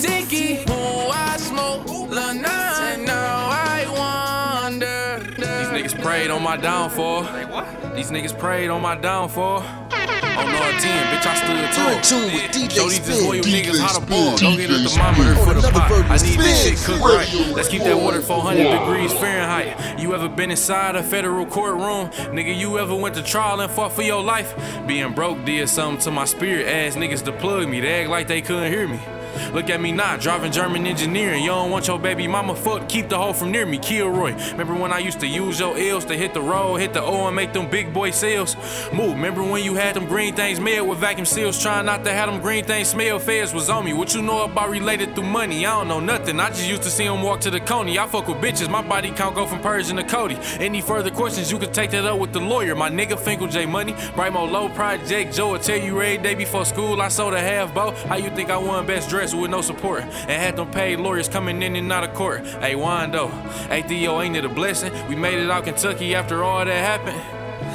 [0.00, 0.62] Tiki.
[0.70, 2.98] Ooh, I smoke, Lil Nas.
[2.98, 3.78] Now I
[4.62, 5.18] wonder.
[5.36, 7.22] These niggas prayed on my downfall.
[7.96, 9.64] These niggas prayed on my downfall.
[10.40, 13.98] On R 10, bitch, I stood in tune with DJ Show these disloyal niggas how
[13.98, 14.38] to ball.
[14.38, 15.90] Go get a thermometer for the pot.
[16.08, 17.28] I need this shit cooked right.
[17.54, 20.00] Let's keep that water 400 degrees Fahrenheit.
[20.00, 22.08] You ever been inside a federal courtroom?
[22.34, 24.54] Nigga, you ever went to trial and fought for your life?
[24.86, 26.66] Being broke did something to my spirit.
[26.66, 27.80] Ass niggas to plug me.
[27.80, 28.98] They act like they couldn't hear me.
[29.52, 31.42] Look at me now, driving German engineering.
[31.42, 33.78] You don't want your baby mama fucked, keep the hoe from near me.
[33.78, 34.34] Kilroy.
[34.52, 37.26] Remember when I used to use your L's to hit the road, hit the O
[37.26, 38.56] and make them big boy sales?
[38.92, 39.14] Move.
[39.14, 42.30] Remember when you had them green things made with vacuum seals, trying not to have
[42.30, 43.18] them green things smell?
[43.18, 43.92] Feds was on me.
[43.92, 45.66] What you know about related through money?
[45.66, 46.38] I don't know nothing.
[46.40, 47.98] I just used to see them walk to the coney.
[47.98, 48.70] I fuck with bitches.
[48.70, 50.38] My body count go from Persian to Cody.
[50.58, 52.74] Any further questions, you can take that up with the lawyer.
[52.74, 56.64] My nigga Finkel J Money, Brightmo Low Project Joe will tell you every day before
[56.64, 57.92] school I sold a half bow.
[58.08, 60.02] How you think I won best with no support?
[60.02, 62.46] And had them paid lawyers coming in and out of court.
[62.46, 63.30] Hey Wando,
[63.68, 64.92] hey Theo, ain't it a blessing?
[65.08, 67.20] We made it out Kentucky after all that happened.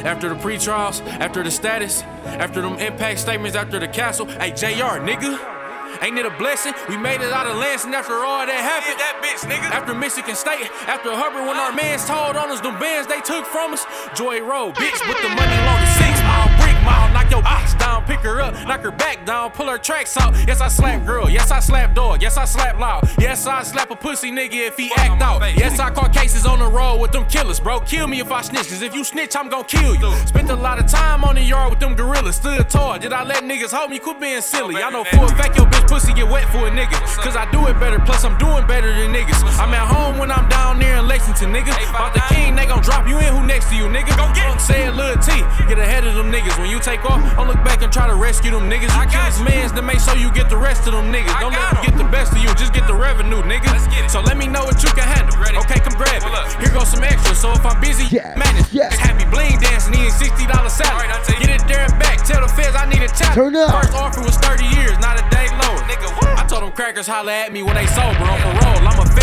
[0.05, 4.25] After the pre-trials, after the status, after them impact statements, after the castle.
[4.27, 5.53] Hey JR, nigga.
[6.01, 6.73] Ain't it a blessing?
[6.89, 8.99] We made it out of Lansing after all that happened.
[8.99, 9.71] that bitch, nigga.
[9.71, 13.45] After Michigan State, after Hubbard, when our mans told on us, them bands they took
[13.47, 13.87] from us.
[14.11, 17.07] Joy Road, bitch, with the money long as six mile, brick mile.
[17.15, 20.35] Knock your bitch down, pick her up, knock her back down, pull her tracks out.
[20.47, 21.29] Yes, I slap girl.
[21.29, 22.21] Yes, I slap dog.
[22.21, 23.09] Yes, I slap loud.
[23.19, 25.41] Yes, I slap a pussy nigga if he act out.
[25.57, 27.79] Yes, I caught cases on the road with them killers, bro.
[27.81, 30.15] Kill me if I snitch, cause if you snitch, I'm gon' kill you.
[30.25, 32.99] Spent a lot of time on the yard with them gorillas, stood tall.
[32.99, 33.99] Did I let niggas hold me?
[33.99, 34.81] Quit being silly.
[34.81, 36.97] I know for a fact your bitch pussy get wet for a nigga.
[37.23, 39.41] Cause I do it better, plus I'm doing better than niggas.
[39.59, 41.73] I'm at home when I'm down there in Lexington, nigga.
[41.89, 44.15] About the king, they gon' drop you in who next to you, nigga.
[44.17, 44.59] Go get.
[44.61, 45.31] Say it, Lil T.
[45.67, 46.57] Get ahead of them niggas.
[46.59, 48.91] When you take off, don't look back and try to rescue them niggas.
[48.91, 51.31] You kill his mans to make sure you get the rest of them niggas.
[51.39, 53.71] Don't let them get the best of you, just get the revenue, nigga.
[54.11, 55.31] So let me know what you can handle.
[55.39, 55.55] Ready.
[55.63, 56.27] Okay, come grab it.
[56.59, 58.03] Here goes some extra, so if I'm busy,
[58.35, 58.67] manage.
[58.75, 58.99] Yes.
[58.99, 61.07] Happy bling dancing, he ain't $60 salary.
[61.39, 62.19] Get it there and back.
[62.27, 63.31] Tell the feds I need a tap.
[63.31, 63.71] Turn up.
[63.71, 65.79] First offer was 30 years, not a day lower.
[65.87, 66.35] Nigga, what?
[66.35, 68.83] I told them crackers holla at me when they sober on parole.
[68.83, 69.14] I'm a felon, you think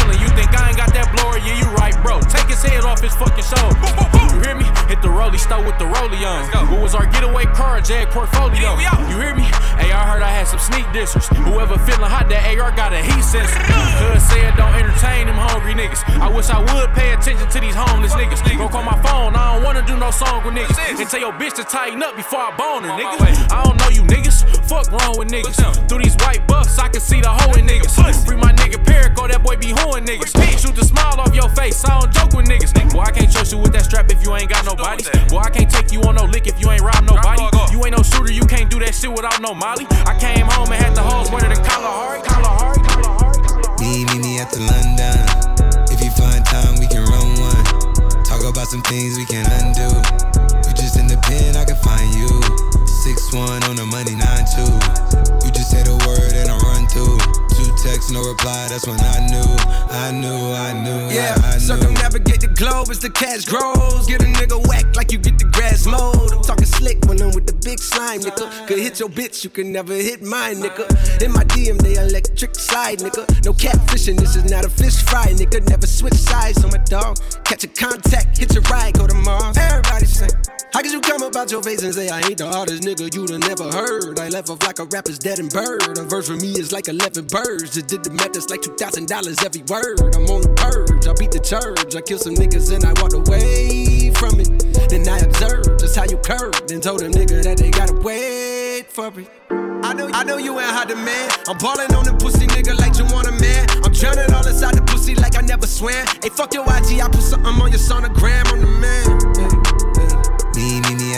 [0.54, 1.38] I ain't got that blower?
[1.38, 2.20] Yeah, you right, bro.
[2.28, 3.76] Take his head off his fucking shoulder.
[4.32, 4.64] You hear me?
[4.88, 6.48] Hit the rollie stove with the rollie on.
[6.70, 7.80] What was our getaway car?
[7.80, 8.76] Jag portfolio.
[9.08, 9.44] You hear me?
[9.80, 11.26] Hey, I heard I had some sneak dissers.
[11.48, 13.58] Whoever feeling hot, that AR got a heat sensor.
[13.98, 16.04] Cuz said don't entertain them hungry niggas.
[16.20, 18.40] I wish I would pay attention to these homeless niggas.
[18.58, 20.76] Go call my phone, I don't wanna do no song with niggas.
[21.00, 23.52] And tell your bitch to tighten up before I bone her, nigga.
[23.52, 24.44] I don't know you niggas.
[24.68, 25.56] Fuck wrong with niggas.
[25.88, 27.96] Through these white bucks, I can see the hoe in niggas.
[28.26, 30.32] Free my nigga Perico, that boy be hoeing niggas.
[30.58, 32.72] Shoot the smile off your face, I don't joke with niggas.
[32.92, 35.04] Boy, I can't trust you with that strap if you ain't got no body.
[35.28, 37.42] Boy, I can't take you on no lick if you ain't rob nobody.
[37.72, 39.86] You ain't no shooter, you can't do that shit without no molly.
[40.06, 42.22] I came home and had the hoes wetter than Kalahari.
[42.22, 43.80] Kalahari, Kalahari.
[43.80, 45.18] Me, me, me at the London.
[45.90, 48.24] If you find time, we can run one.
[48.24, 50.51] Talk about some things we can undo.
[58.12, 58.68] No reply.
[58.68, 59.50] That's when I knew,
[59.90, 64.06] I knew, I knew, Yeah, I, I circumnavigate the globe as the cash grows.
[64.06, 66.32] Get a nigga whack like you get the grass mowed.
[66.32, 68.66] I'm talking slick when I'm with the big slime, nigga.
[68.66, 70.84] Could hit your bitch, you can never hit mine, nigga.
[71.22, 72.54] In my DM, they electric.
[72.54, 73.24] slide, nigga.
[73.44, 75.66] No catfishing, this is not a fish fry, nigga.
[75.68, 77.18] Never switch sides on my dog.
[77.44, 79.56] Catch a contact, hit your ride, go to Mars.
[79.56, 80.61] Everybody sing.
[80.72, 83.12] How could you come up about your face and say I ain't the hardest nigga
[83.14, 84.18] you'd have never heard?
[84.18, 85.98] I left off like a rapper's dead and bird.
[85.98, 87.76] A verse for me is like 11 birds.
[87.76, 89.04] Just did the math, it's like $2,000
[89.44, 90.00] every word.
[90.16, 91.94] I'm on the purge, I beat the church.
[91.94, 94.48] I kill some niggas and I walked away from it.
[94.88, 98.88] Then I observed just how you curved and told them nigga that they gotta wait
[98.88, 99.28] for it.
[99.84, 101.36] I know, I know you ain't hot demand.
[101.52, 103.68] I'm ballin' on the pussy nigga like you want a man.
[103.84, 106.06] I'm drowning all inside the pussy like I never swam.
[106.22, 108.48] Hey, fuck your IG, I put something on your sonogram.
[108.48, 109.12] I'm the man.
[109.36, 109.61] Me,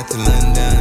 [0.04, 0.76] at the London.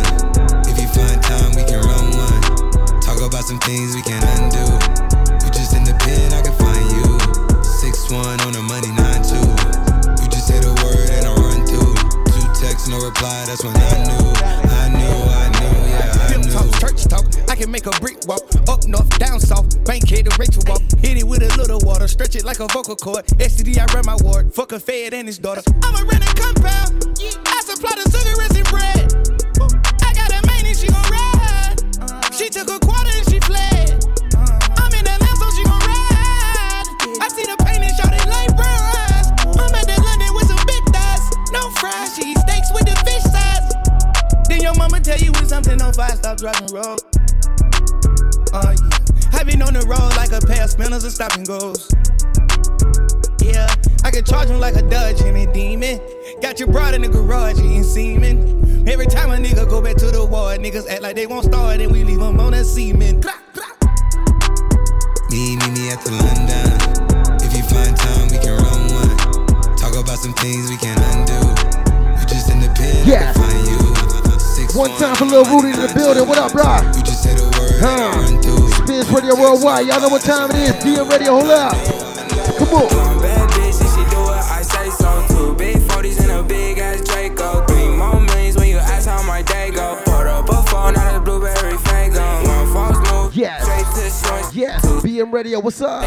[0.67, 2.99] If you find time, we can run one.
[2.99, 4.65] Talk about some things we can undo.
[5.43, 7.07] You just in the pen, I can find you.
[7.63, 9.47] Six one on the money, nine two.
[10.19, 11.95] You just say the word and I run through.
[12.35, 13.45] Two texts, no reply.
[13.47, 14.27] That's when I knew,
[14.67, 16.51] I knew, I knew, yeah, I knew.
[16.51, 17.25] talk, church talk.
[17.49, 18.43] I can make a brick walk.
[18.67, 19.71] Up north, down south.
[19.85, 20.81] Bankhead to Rachel walk.
[20.99, 22.07] Hit it with a little water.
[22.07, 23.25] Stretch it like a vocal cord.
[23.39, 24.53] STD, I run my ward.
[24.53, 25.61] Fuck a fed and his daughter.
[25.83, 27.22] I'm a rented compound.
[51.13, 51.89] Stop and goes.
[53.39, 53.69] Yeah,
[54.03, 55.99] I can charge him like a Dodge and a demon.
[56.41, 58.87] Got your broad in the garage eating semen.
[58.89, 61.79] Every time a nigga go back to the ward, niggas act like they won't start
[61.81, 63.21] and we leave them on that semen.
[65.29, 66.73] Me, meet me at the London.
[67.45, 69.77] If you find time, we can run one.
[69.77, 71.37] Talk about some things we can undo.
[72.17, 73.29] You just in the pen, Yeah.
[73.29, 74.39] I can find you.
[74.39, 76.27] Six One time for Lil Rudy in the building.
[76.27, 76.65] What up, bro?
[76.97, 78.42] You just say the word Huh.
[79.03, 79.87] Spins Radio Worldwide.
[79.87, 80.71] Y'all know what time it is.
[80.83, 81.73] DM Radio, hold up.
[82.57, 83.21] Come on.
[83.21, 85.25] Bad bitch, she do it, I say so.
[85.27, 87.65] Two big 40s and a big ass Draco.
[87.65, 90.01] Three more millions when you ask how my day go.
[90.05, 92.21] Put up a phone, not a blueberry fango.
[92.47, 93.63] One false move, Yes.
[93.63, 94.55] straight to short.
[94.55, 94.85] Yes.
[95.03, 96.03] BM Radio, what's up?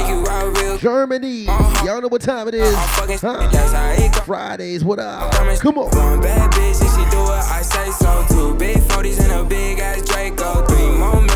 [0.81, 1.49] Germany.
[1.49, 1.87] Uh-huh.
[1.87, 3.13] Y'all know what time it uh-huh.
[3.13, 3.21] is.
[3.21, 4.23] Huh?
[4.25, 5.33] Fridays, what up?
[5.61, 5.91] Come on.
[5.97, 8.25] One bad bitch, she do what I say so.
[8.29, 10.65] Two big 40s and a big ass Draco.
[10.67, 11.36] Three more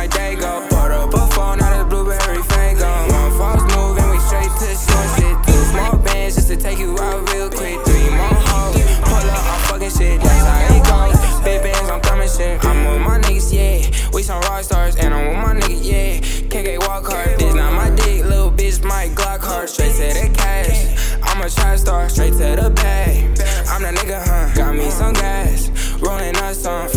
[0.00, 0.66] my day go.
[0.70, 2.88] Put up a phone, not a blueberry fango.
[3.12, 5.36] One false move and we straight to short shit.
[5.44, 7.76] Two small bands just to take you out real quick.
[7.84, 10.16] Three more hoes, pull up, I'm fucking shit.
[10.22, 11.44] That's how it goes.
[11.44, 12.64] Big bands, I'm coming shit.
[12.64, 14.10] I'm with my niggas, yeah.
[14.14, 16.20] We some rock stars and I'm with my niggas, yeah.
[16.48, 19.68] KK walk hard, this not my dick, little bitch, my Glock hard.
[19.68, 21.12] Straight to the cash.
[21.22, 23.28] I'm a trap star, straight to the pay.
[23.68, 24.54] I'm the nigga, huh?
[24.54, 25.68] Got me some gas,
[26.00, 26.88] rolling up some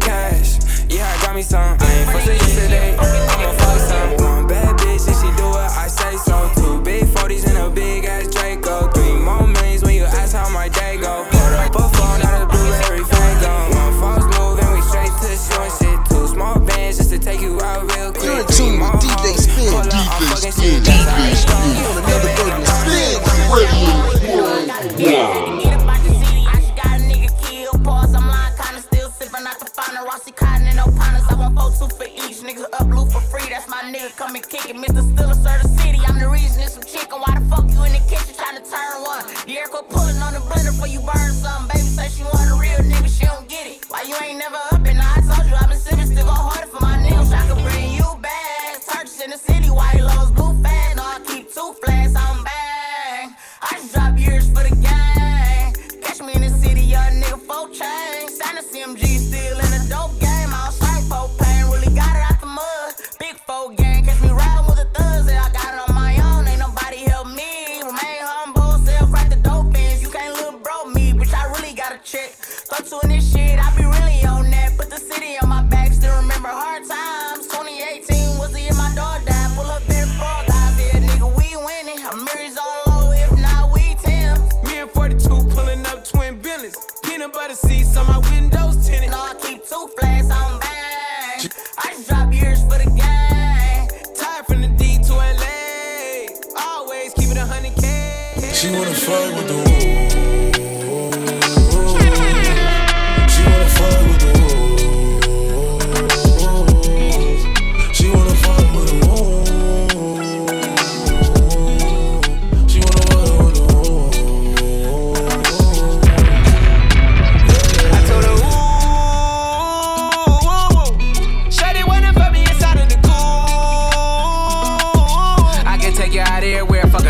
[0.00, 0.56] cash.
[0.88, 1.87] Yeah, I got me some.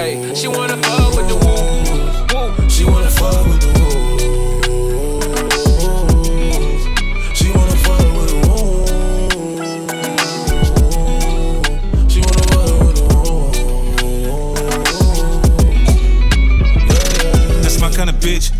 [0.00, 2.70] Hey, she wanna fuck with the woo.
[2.70, 4.18] She wanna fuck with the woo.
[7.34, 8.86] She wanna fuck with the woo.
[12.08, 13.52] She wanna fuck with the woo.
[17.60, 18.59] That's my kind of bitch.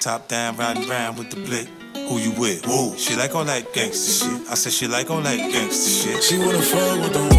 [0.00, 1.68] Top down, riding round with the blick.
[2.08, 2.66] Who you with?
[2.66, 2.96] Woo.
[2.98, 4.48] She like all that gangster shit.
[4.50, 6.22] I said she like all that gangster shit.
[6.22, 7.30] She wanna fuck with the woo.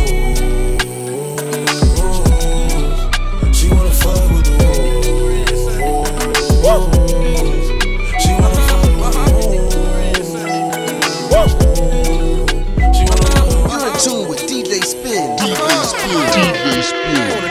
[3.53, 4.51] She wanna fuck with the
[6.64, 6.82] woo.
[8.20, 8.86] She wanna fuck
[13.68, 15.38] You're in tune with DJ Spin.
[15.38, 16.26] DJ Spin.
[16.34, 17.45] DJ Spin.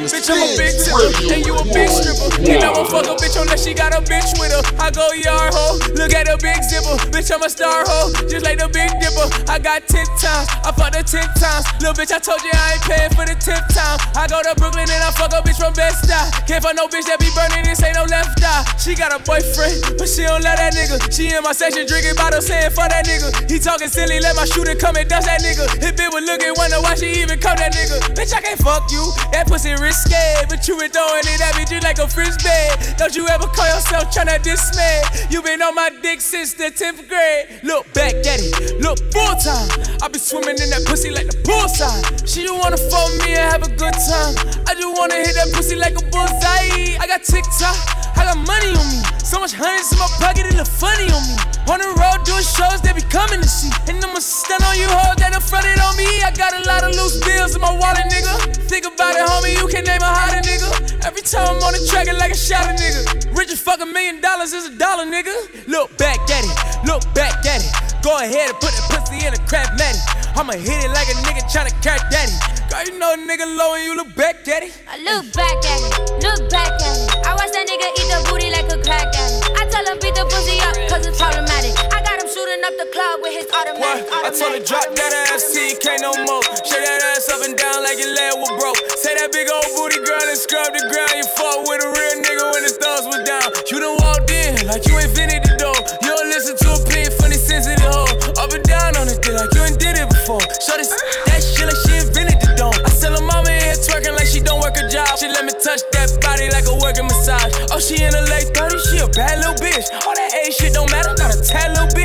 [0.00, 0.96] On another version of Bitch, I'm a big Spin.
[0.96, 2.28] tipper, and you a big stripper.
[2.40, 4.62] You never fuck a bitch unless she got a bitch with her.
[4.80, 6.96] I go yard ho, look at the big zipper.
[7.12, 9.28] Bitch, I'm a star ho, just like the big dipper.
[9.50, 11.68] I got ten times, I fucked her ten times.
[11.84, 14.00] Little bitch, I told you I ain't paying for the tenth time.
[14.16, 16.32] I go to Brooklyn and I fuck a bitch from Best Eye.
[16.48, 18.64] Can't find no bitch that be burning, this ain't no left eye.
[18.80, 20.96] She got a boyfriend, but she don't let that nigga.
[21.12, 23.36] She in my section drinking bottles saying fuck that nigga.
[23.52, 25.68] He talking silly, let my shooter come and dust that nigga.
[25.84, 28.00] If it was looking, wonder why she even come that nigga.
[28.16, 29.04] Bitch, I can't fuck you,
[29.36, 30.46] that pussy risky.
[30.46, 32.94] But you been throwing it at me just like a frisbee.
[32.96, 35.02] Don't you ever call yourself tryna dismay?
[35.30, 37.60] You been on my dick since the 10th grade.
[37.62, 39.68] Look back at it, look full time.
[40.02, 42.06] I been swimming in that pussy like the poolside.
[42.22, 44.34] She just wanna fuck me and have a good time.
[44.70, 46.94] I just wanna hit that pussy like a bullseye.
[47.02, 47.76] I got TikTok,
[48.14, 49.00] I got money on me.
[49.30, 51.36] So much honey in my pocket, it look funny on me.
[51.70, 53.70] On the road doing shows, they be coming to see.
[53.86, 56.08] And I'ma stun on you hoes that done fronted on me.
[56.26, 58.58] I got a lot of loose bills in my wallet, nigga.
[58.66, 61.04] Think about it, homie, you can name a hotter nigga.
[61.04, 63.36] Every time I'm on the track, it like a shot of nigga.
[63.36, 65.32] Rich as fuck a million dollars is a dollar, nigga.
[65.68, 66.54] Look back at it,
[66.86, 67.70] look back at it.
[68.02, 70.00] Go ahead and put the pussy in a crab matty.
[70.36, 72.32] I'ma hit it like a nigga tryna catch daddy.
[72.70, 74.72] Girl, you know a nigga low and you look back at it.
[74.88, 77.26] I look back at it, look back at it.
[77.26, 79.52] I watch that nigga eat the booty like a crack addict.
[79.58, 81.76] I tell him beat the pussy up, cause it's problematic.
[81.92, 81.99] I
[82.30, 84.06] shooting up the club with his automatic.
[84.06, 84.22] What?
[84.22, 86.42] I told her drop that ass you can't no more.
[86.62, 88.78] Shake that ass up and down like your leg was broke.
[89.02, 91.10] Say that big old booty girl and scrub the ground.
[91.18, 93.50] You fought with a real nigga when the thugs was down.
[93.66, 95.74] You done walked in like you invented the door.
[96.06, 98.06] You don't listen to a pig funny sensitive hoe.
[98.38, 100.42] Up and down on it, like you ain't did it before.
[100.62, 100.94] So this
[101.26, 102.78] that shit like she invented the dome.
[102.86, 105.18] I sell her mama in here twerking like she don't work a job.
[105.18, 107.50] She let me touch that body like a working massage.
[107.74, 109.90] Oh, she in her late 30s, she a bad little bitch.
[110.06, 111.99] All that age shit don't matter, not a tad little bit.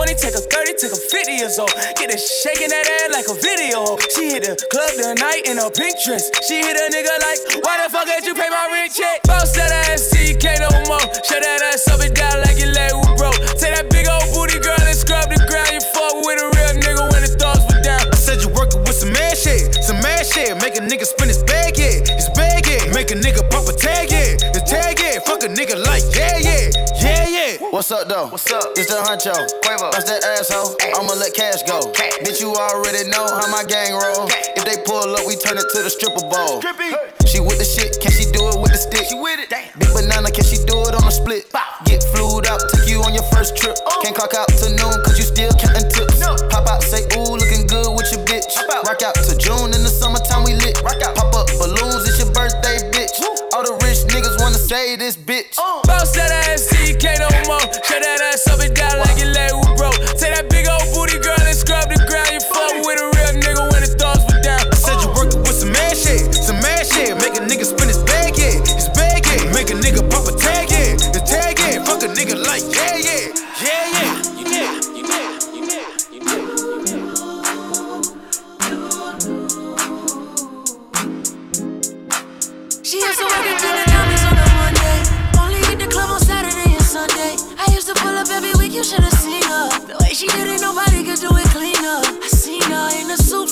[0.00, 1.72] I take her 20, take her 30, take her 50 years old.
[2.00, 4.00] Get her shaking that ass like a video.
[4.16, 6.32] She hit the club tonight in a pink dress.
[6.48, 9.20] She hit a nigga like, why the fuck ain't you pay my rent check?
[9.28, 11.04] Bounce that ass till you can't no more.
[11.20, 13.38] Shut that ass up and down like your leg was broke.
[13.60, 15.68] Take that big old booty girl and scrub the ground.
[15.68, 18.00] You fuck with a real nigga when the thugs were down.
[18.08, 20.56] I said you working with some mad shit, some mad shit.
[20.64, 22.88] Make a nigga spin his bag, yeah, his bag, yeah.
[22.96, 24.50] Make a nigga pop a tag, yeah.
[27.90, 28.30] What's up though?
[28.30, 28.70] What's up?
[28.78, 29.34] It's the honcho.
[29.66, 29.90] Quavo.
[29.90, 30.78] That's that asshole.
[30.94, 31.90] I'ma let cash go.
[32.22, 34.30] Bitch, you already know how my gang roll.
[34.30, 36.62] If they pull up, we turn it to the stripper bowl.
[37.26, 39.10] She with the shit, can she do it with the stick?
[39.10, 39.50] She with it.
[39.50, 41.50] Big banana, can she do it on a split?
[41.82, 43.74] Get flued up, take you on your first trip.
[43.82, 43.98] Oh.
[44.06, 46.22] Can't clock out to noon, cause you still counting tips.
[46.46, 48.46] Pop out, say, ooh, looking good with your bitch.
[48.86, 50.78] Rock out to June in the summertime, we lit.
[50.86, 51.18] Rock out.
[51.18, 53.18] Pop up balloons, it's your birthday, bitch.
[53.50, 55.58] All the rich niggas wanna say this bitch.
[55.86, 56.59] Bounce that ass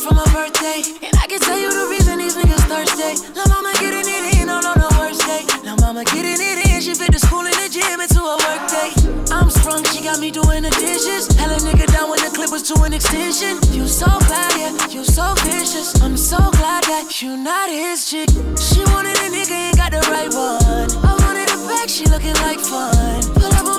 [0.09, 0.81] a from her birthday.
[1.05, 3.29] And I can tell you the reason these niggas thirsty.
[3.37, 5.45] La mama getting it in oh, on, on the worst day.
[5.65, 8.63] La mama getting it in, she fit the school and the gym into a work
[8.69, 8.91] day.
[9.33, 11.29] I'm sprung, she got me doing the dishes.
[11.37, 13.61] Hell a nigga down when the clip was to an extension.
[13.73, 16.01] You so bad, yeah, you so vicious.
[16.01, 18.29] I'm so glad that you not his chick.
[18.57, 20.89] She wanted a nigga, ain't got the right one.
[21.05, 23.23] I wanted a back, she looking like fun.
[23.35, 23.78] Pull up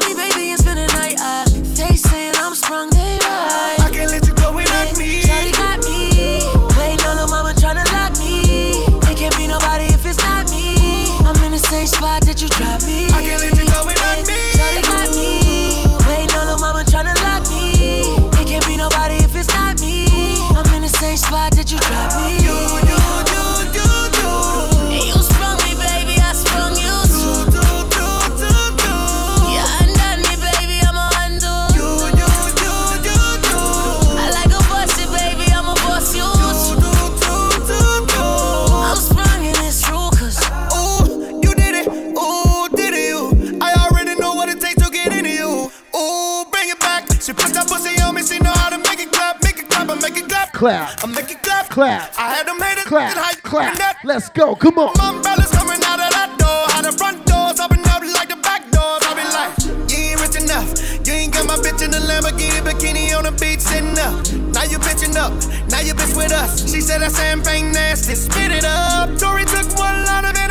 [50.60, 51.00] clap.
[51.00, 51.04] Clap.
[51.04, 51.70] I make it clap.
[51.70, 52.20] Clap.
[52.20, 52.84] I had them haters.
[52.84, 54.04] Clap, and how clap.
[54.04, 54.56] Let's go.
[54.56, 54.92] Come on.
[54.98, 56.62] My umbrellas coming out of that door.
[56.76, 59.00] How the front doors open up like the back doors.
[59.08, 59.56] I be like,
[59.88, 60.68] you ain't rich enough.
[61.08, 64.20] You ain't got my bitch in the Lamborghini bikini on the beach sitting up.
[64.52, 65.32] Now you bitching up.
[65.72, 66.68] Now you bitch with us.
[66.70, 68.16] She said that champagne nasty.
[68.16, 69.16] Spit it up.
[69.18, 70.49] Tori took one line of in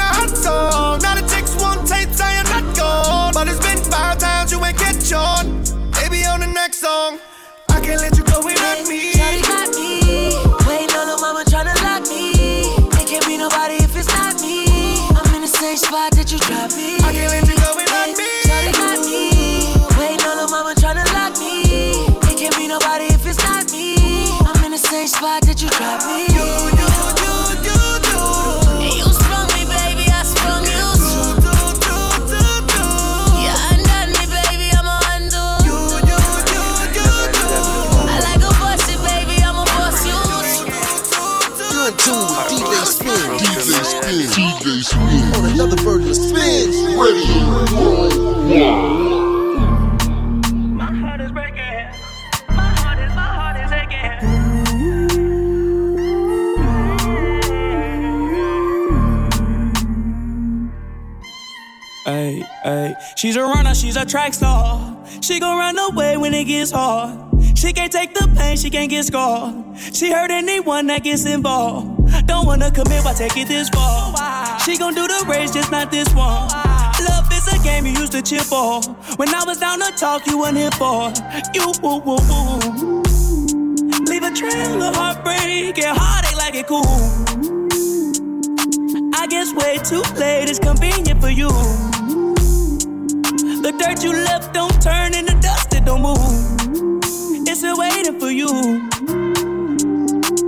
[48.58, 48.64] Ay,
[62.64, 62.96] ay.
[63.16, 64.96] She's a runner, she's a track star.
[65.20, 67.16] She gon' run away when it gets hard.
[67.56, 69.54] She can't take the pain, she can't get scarred.
[69.92, 72.26] She hurt anyone that gets involved.
[72.26, 74.58] Don't wanna commit, why take it this far?
[74.60, 76.67] She gon' do the race, just not this one.
[77.68, 78.80] Game you used to cheer for.
[79.16, 81.12] When I was down to talk, you weren't here for.
[81.52, 83.02] You, woo, woo, woo.
[84.10, 86.96] Leave a trail of heartbreak and heartache like it cool.
[89.14, 91.50] I guess way too late is convenient for you.
[93.64, 96.16] The dirt you left don't turn into dust, it don't move.
[97.46, 98.87] It's still waiting for you.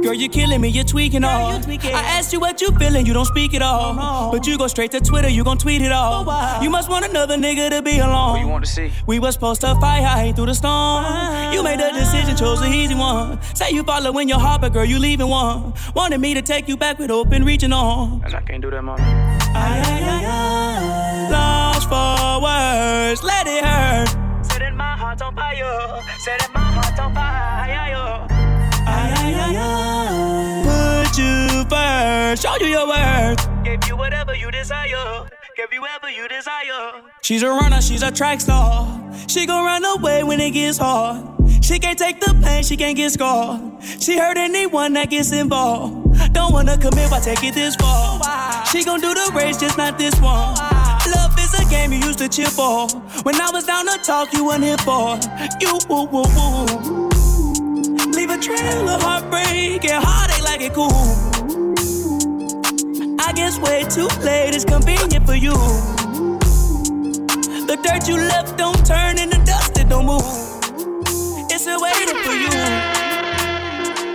[0.02, 1.60] Girl, you're killing me, you're tweaking all.
[1.68, 4.30] I asked you what you feeling, you don't speak at all.
[4.32, 6.24] But you go straight to Twitter, you gon' tweet it all.
[6.62, 8.32] You must want another nigga to be alone.
[8.32, 8.90] What you want to see?
[9.06, 11.04] We was supposed to fight high through the storm.
[11.06, 11.52] Ah.
[11.52, 13.38] You made the decision, chose the easy one.
[13.54, 15.74] Say you following your heart, but girl, you leaving one.
[15.94, 18.22] Wanted me to take you back with open reaching on.
[18.24, 18.98] And I can't do that, mom.
[19.00, 21.30] Ay, ay, ay, ay.
[21.30, 24.08] Lost for words, let it hurt.
[24.46, 26.02] Setting my heart on fire.
[26.18, 28.39] Setting my heart on fire.
[29.50, 33.64] Put you first, show you your worth.
[33.64, 35.28] Gave you whatever you desire.
[35.56, 37.02] Give you whatever you desire.
[37.22, 38.86] She's a runner, she's a track star.
[39.26, 41.26] She gon' run away when it gets hard.
[41.62, 43.60] She can't take the pain, she can't get scarred.
[44.00, 46.32] She hurt anyone that gets involved.
[46.32, 48.20] Don't wanna commit, why take it this far?
[48.66, 50.54] She gon' do the race, just not this one.
[51.14, 52.88] Love is a game you used to cheer for.
[53.24, 55.18] When I was down to talk, you weren't here for.
[55.60, 57.09] You, woo, woo, woo.
[58.40, 60.88] A trail of heartbreak and heartache like it cool.
[63.20, 65.52] I guess way too late is convenient for you.
[67.66, 70.22] The dirt you left don't turn into dust, it don't move.
[71.50, 72.48] It's still waiting for you.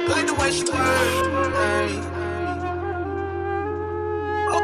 [0.09, 2.01] Like the way she work, hey.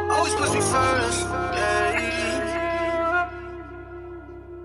[0.09, 1.21] Always puts me first,
[1.53, 1.99] yeah.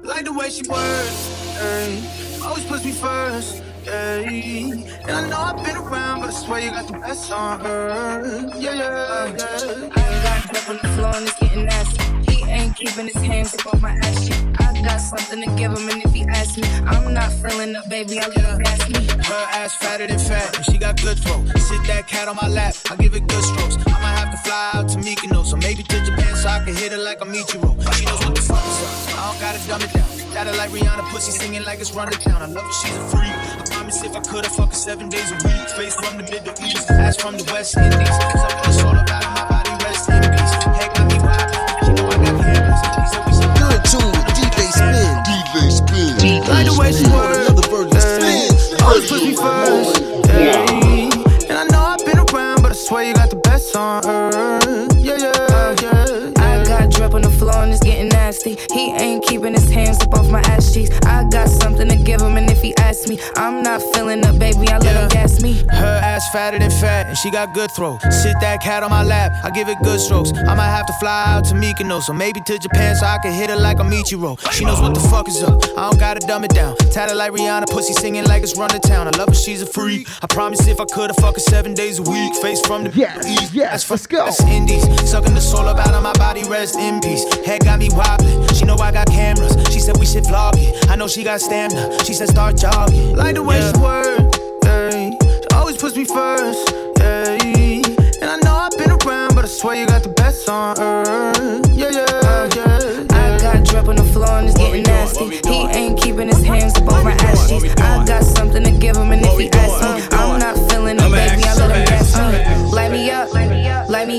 [0.03, 2.01] Like the way she works, hey.
[2.43, 5.09] Always puts me first, yeah.
[5.09, 8.51] And I know I've been around, but I swear you got the best on her,
[8.59, 9.89] yeah, yeah, yeah.
[9.95, 12.32] I got up on the floor and it's getting nasty.
[12.32, 14.37] He ain't keeping his hands up on my ass cheek.
[14.59, 17.89] I got something to give him, and if he asks me, I'm not feeling up,
[17.89, 18.18] baby.
[18.20, 19.07] I him gas me.
[19.22, 21.45] Her ass fatter than fat, and she got good throw.
[21.57, 23.76] Sit that cat on my lap, I give it good strokes.
[23.87, 26.74] I might have to fly out to Mykonos, or maybe to Japan so I can
[26.74, 27.70] hit her like a Michiro.
[27.95, 29.18] She knows what the fuck is up.
[29.18, 30.07] I don't gotta dumb it down.
[30.34, 32.43] Got her like Rihanna, pussy singing like it's run to town.
[32.43, 33.56] I love her, she's a freak.
[33.87, 35.68] I promise if I could, I fuck her seven days a week.
[35.78, 38.18] Face from the Middle East, ass from the West Indies.
[38.18, 40.55] Cause I'm in the soul about my body, rest in peace.
[40.74, 41.55] Heck, got me wild.
[41.87, 42.82] She know I got cameras.
[42.82, 45.14] She said we should You're in tune with DJ Spin.
[45.22, 46.43] DJ Spin.
[46.51, 47.47] Like the way she works.
[47.47, 48.82] Another version of Spin.
[48.82, 50.03] Always put me first.
[50.34, 51.47] Yeah.
[51.47, 54.99] And I know I've been around, but I swear you got the best on earth.
[54.99, 56.43] Yeah, yeah, uh, yeah.
[56.43, 58.57] I got drip on the floor and it's getting nasty.
[58.74, 60.91] He ain't keeping his hands up off my ass cheeks.
[61.07, 64.37] I got something to give him, and if he asks me, I'm not feeling up,
[64.39, 64.66] baby.
[64.68, 65.53] I let him gas me.
[65.70, 67.99] Her ass fatter than fat, and she got good throw.
[68.11, 70.33] Sit that cat on my lap, I give it good strokes.
[70.33, 73.33] I might have to fly out to Mykonos, or maybe to Japan so I can
[73.33, 74.31] hit her like a Michiro.
[74.53, 76.77] She knows what the fuck is up, I don't gotta dumb it down.
[76.91, 79.07] Tatted like Rihanna, pussy singing like it's run to town.
[79.07, 80.09] I love her, she's a freak.
[80.22, 82.35] I promise if I could, I fuck her seven days a week.
[82.43, 84.24] Face from the east, yes, let's go.
[84.24, 87.22] That's Indies, sucking the soul up out of my body, rest in peace.
[87.47, 87.89] Head got me
[88.19, 89.57] wobbling, she know I got cameras.
[89.73, 90.91] She said we should vlog it.
[90.91, 93.17] I know she got stamina, she said start jogging.
[93.17, 94.19] Like the way she work,
[94.64, 95.12] ayy.
[95.23, 97.85] She always puts me first, ayy.
[98.21, 101.67] And I know I've been around, but I swear you got the best on earth.
[101.75, 103.05] Yeah, yeah, uh, yeah.
[103.11, 105.27] I got drip on the floor and it's getting nasty.
[105.49, 107.75] He ain't keeping his hands up ass cheeks.
[107.81, 110.16] I got something to give him, and if he asks me,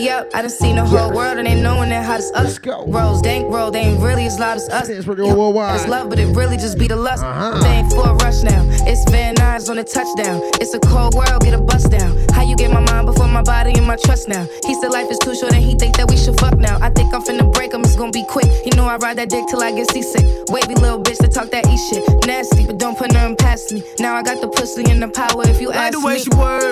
[0.08, 0.28] me up.
[0.34, 2.60] I done seen the whole world and ain't knowing that hot as us.
[2.66, 4.90] Rose, they ain't roll, they ain't really as loud as us.
[4.90, 5.90] It's worldwide.
[5.90, 7.24] love, but it really just be the lust.
[7.24, 7.60] Uh-huh.
[7.62, 8.64] They ain't for a rush now.
[8.88, 10.42] It's Van Nuys on a touchdown.
[10.62, 12.12] It's a cold world, get a bust down.
[12.34, 14.46] How you get my mind before my body and my trust now?
[14.66, 16.78] He said life is too short and he think that we should fuck now.
[16.82, 18.48] I think I'm finna break him, it's gonna be quick.
[18.66, 20.26] You know I ride that dick till I get seasick.
[20.50, 22.04] Wavy little bitch that talk that E shit.
[22.26, 23.84] Nasty, but don't put nothing past me.
[24.00, 26.20] Now I got the pussy and the power if you Like ask the way me.
[26.20, 26.64] she work,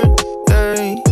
[0.50, 1.05] ayy.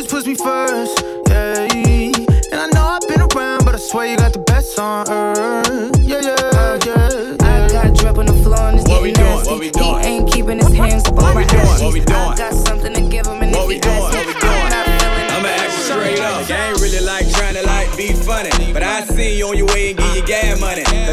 [0.00, 0.96] She always puts me first,
[1.28, 2.16] ayy.
[2.52, 5.98] And I know I've been around, but I swear you got the best on earth.
[6.00, 7.36] Yeah, yeah, yeah.
[7.44, 9.36] I got drip on the floor and it's What we getting doing?
[9.36, 9.50] nasty.
[9.50, 10.00] What we doing?
[10.00, 12.06] He ain't keeping his hands up on my ass What we cheeks.
[12.12, 12.32] doing?
[12.32, 15.32] I got something to give him and if he asks me, I'm not feeling it.
[15.36, 16.48] I'ma act straight up.
[16.48, 18.72] I ain't really like trying to like be funny.
[18.72, 19.89] But I see you on your way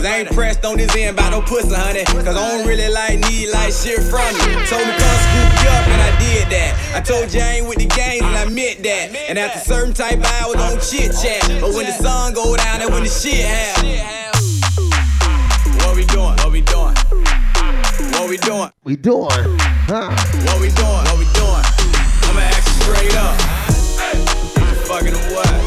[0.07, 2.05] I ain't pressed on this end by no pussy, honey.
[2.05, 4.55] Cause I don't really like need like shit from you.
[4.71, 6.71] Told me come scoop you up and I did that.
[6.95, 9.11] I told you I ain't with the games and I meant that.
[9.27, 11.43] And after certain type of hours, don't chit chat.
[11.59, 13.99] But when the sun go down, that's when the shit happen.
[15.83, 16.39] What we doing?
[16.39, 16.95] What we doing?
[18.15, 18.71] What we doing?
[18.85, 19.43] We doing.
[19.91, 20.15] Huh.
[20.47, 21.03] What we doing?
[21.03, 21.63] What we doing?
[22.31, 23.35] I'ma ask you straight up.
[24.55, 25.66] You fucking what?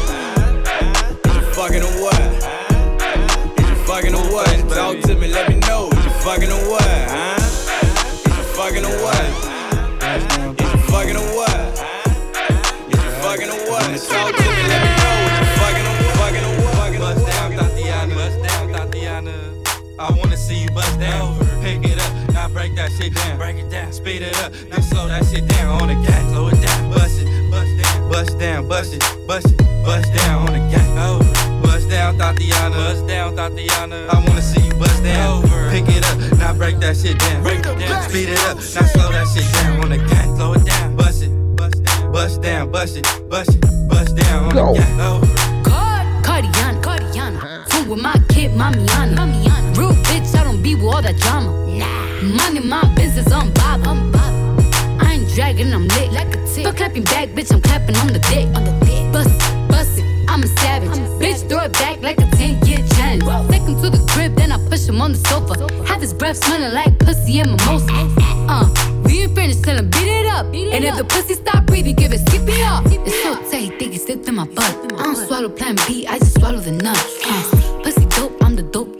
[23.11, 23.37] Break that shit down.
[23.37, 26.29] Break it down, speed it up, now slow that shit down on the gas.
[26.31, 30.47] Slow it down, bust it, bust down, bust down, bust it, bust it, bust down
[30.47, 30.87] on the gas.
[30.97, 31.61] Over.
[31.61, 32.75] Bust down, Thotiana.
[32.75, 34.09] Bust down, Thotiana.
[34.09, 35.43] I wanna see you bust down.
[35.43, 35.69] Over.
[35.71, 37.43] Pick it up, now break that shit down.
[37.43, 40.25] Break it down, speed it up, now slow that shit down on the gas.
[40.35, 44.45] Slow it down, bust it, bust down, bust down, bust it, bust it, bust down
[44.45, 44.73] on Go.
[44.73, 44.99] the gas.
[44.99, 45.27] Over.
[45.69, 47.67] Card, Cardiana, Cardiana.
[47.69, 49.15] Fool with my kid, Mamiana.
[49.15, 49.77] Mamiana.
[49.77, 51.51] Real bitch, I don't be with all that drama.
[51.67, 52.00] Nah.
[52.21, 53.81] Money, my business, I'm Bob.
[53.87, 55.01] I'm Bob.
[55.01, 56.11] I ain't dragging, I'm lit.
[56.13, 56.65] Like a tick.
[56.65, 58.45] But clapping back, bitch, I'm clapping on the dick.
[58.55, 59.11] On the dick.
[59.11, 60.91] Bust it, bust it, I'm a savage.
[61.17, 63.23] bitch, throw it back like a 10 year challenge.
[63.49, 65.67] Take him to the crib, then I push him on the sofa.
[65.85, 67.87] Have his breath smelling like pussy and mimosa.
[67.89, 68.69] Uh,
[69.03, 70.45] we ain't finished, tell him beat it up.
[70.45, 72.85] and if the pussy stop breathing, give it skip it up.
[72.85, 74.93] It's so tight, think it slipped in my butt.
[74.93, 77.17] I don't swallow plan B, I just swallow the nuts.
[77.25, 77.60] Uh,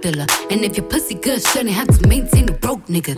[0.04, 0.50] I'm the dope dealer.
[0.50, 3.16] And if your pussy good, shouldn't have to maintain the broke nigga.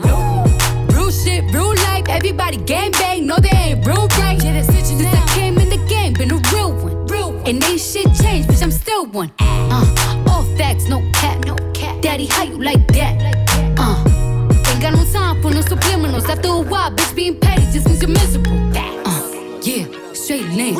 [0.93, 4.41] Real shit, real life, everybody gang bang, no they ain't real right.
[4.43, 7.07] Yeah, that's it, Since I came in the game, been a real one.
[7.07, 7.47] Real one.
[7.47, 9.31] And ain't shit changed, bitch, I'm still one.
[9.39, 12.01] Uh, all facts, no cap, no cap.
[12.01, 13.13] Daddy, how you like that?
[13.77, 14.03] Uh,
[14.69, 16.27] ain't got no time for no subliminals.
[16.29, 18.62] After a while, bitch, being petty just means you're miserable.
[20.33, 20.75] Yeah, straight lane.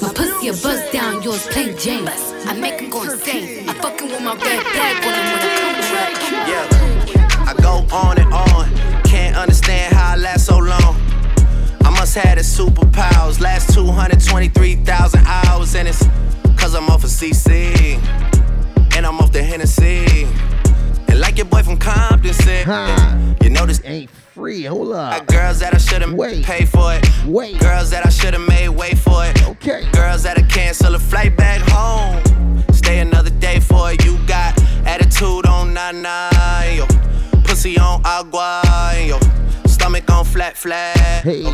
[0.00, 2.06] My pussy a buzz down, yours plain Jane.
[2.46, 3.68] I make him go insane.
[3.68, 6.48] I fucking with my red flag on him when I come around.
[6.48, 9.02] Yeah, I go on and on.
[9.04, 10.96] Can't understand how I last so long.
[11.84, 13.40] I must have the superpowers.
[13.40, 16.06] Last 223,000 hours, and it's
[16.56, 17.98] cause I'm off of CC.
[18.96, 20.28] And I'm off the Hennessy.
[21.08, 22.66] And like your boy from Compton said,
[23.42, 24.64] you know this ain't free.
[24.64, 25.26] Hold up.
[25.28, 27.06] Girls that I should've paid for it.
[27.24, 27.58] Wait.
[27.60, 29.48] Girls that I should've made wait for it.
[29.48, 29.88] Okay.
[29.92, 32.20] Girls that I cancel a flight back home.
[32.72, 34.04] Stay another day for it.
[34.04, 36.86] You got attitude on nine, yo.
[37.44, 38.62] Pussy on agua,
[39.06, 39.20] yo.
[39.66, 40.96] Stomach on flat, flat.
[41.22, 41.44] Hey.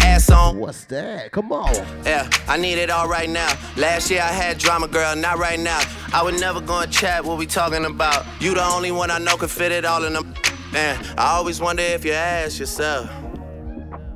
[0.00, 0.58] Ass on.
[0.58, 1.32] What's that?
[1.32, 1.74] Come on.
[2.04, 3.52] Yeah, I need it all right now.
[3.76, 5.80] Last year I had drama, girl, not right now.
[6.12, 8.24] I would never go and chat what we talking about.
[8.40, 10.34] You the only one I know can fit it all in them.
[10.72, 13.10] Man, I always wonder if you ask yourself,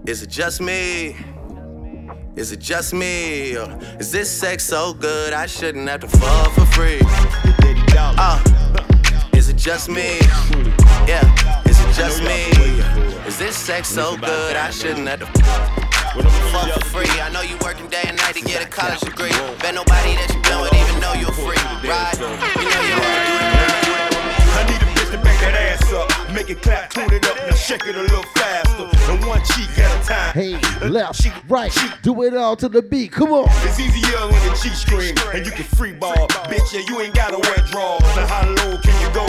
[0.06, 1.14] is it just me?
[2.34, 3.56] Is it just me?
[3.58, 7.00] Or is this sex so good I shouldn't have to fall for free?
[7.98, 8.42] Uh,
[9.34, 10.18] is it just me?
[11.06, 11.22] Yeah,
[11.68, 12.48] is it just me?
[13.26, 17.20] Is this sex so good I shouldn't have to fuck for free?
[17.20, 19.28] I know you working day and night to get a college degree.
[19.60, 22.16] Bet nobody that you been with even know you're free, right?
[22.16, 23.35] You know you
[25.92, 26.10] up.
[26.32, 28.88] Make it clap, tune it up, now shake it a little faster.
[29.10, 30.32] And one cheek at a time.
[30.34, 31.72] Hey, left, right,
[32.02, 33.12] do it all to the beat.
[33.12, 33.48] Come on.
[33.66, 36.28] It's easier when the G string and you can free ball.
[36.48, 38.00] Bitch, yeah, you ain't gotta wear draws.
[38.16, 39.26] Now how low can you go?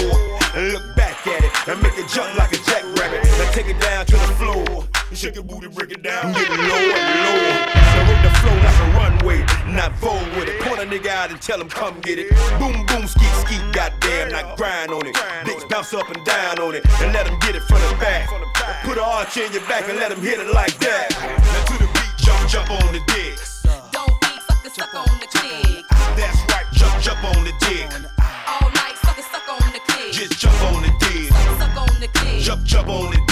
[0.55, 3.23] And look back at it and make it jump like a jackrabbit.
[3.23, 4.96] Now take it down to the floor.
[5.13, 7.71] Shake your booty, break it down, get lower and.
[7.73, 9.39] Now with the flow like a runway,
[9.73, 10.61] not fold with it.
[10.61, 12.29] Point a nigga out and tell him come get it.
[12.59, 15.15] Boom, boom, skeet, skeet, goddamn, not grind on it.
[15.45, 18.29] Dicks bounce up and down on it and let him get it from the back.
[18.83, 21.09] Put an arch in your back and let him hit it like that.
[21.17, 23.39] Now to the beat, jump, jump on the dick.
[23.95, 25.85] Don't be sucker, suck on the click.
[26.19, 27.89] That's right, jump, jump on the dick.
[28.45, 30.11] All night, sucker, suck on the click.
[30.11, 31.31] Just jump on the dick.
[31.57, 32.41] Suck on the click.
[32.43, 33.26] Jump, jump on the dick.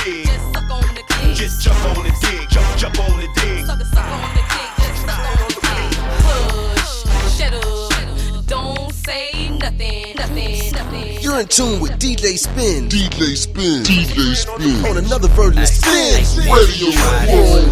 [1.66, 2.50] Jump on the dick.
[2.50, 3.66] Jump, jump on the dick.
[3.66, 4.70] Sucker, suck on the click.
[4.78, 5.94] Just suck on the click.
[6.26, 8.46] Push, shut up.
[8.46, 11.22] Don't say nothing, nothing, nothing.
[11.22, 12.88] You're in tune with DJ Spin.
[12.88, 13.82] DJ Spin.
[13.82, 14.86] DJ Spin.
[14.86, 16.22] On another version of Spin
[16.54, 16.92] Radio.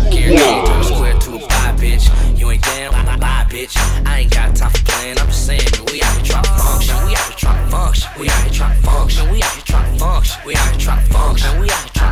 [0.09, 0.65] Guaranteed Worldwide.
[0.65, 2.39] to a square to a five, bitch.
[2.39, 3.77] You ain't down, bye, bye, bitch.
[4.07, 5.19] I ain't got time for playing.
[5.19, 6.95] I'm just saying, man, we out here trying to function.
[7.05, 8.09] We out here trying to function.
[8.19, 9.29] We out here trying to function.
[9.29, 10.41] We out here trying to function.
[10.45, 11.59] We out here trying to function.
[11.59, 12.03] We out here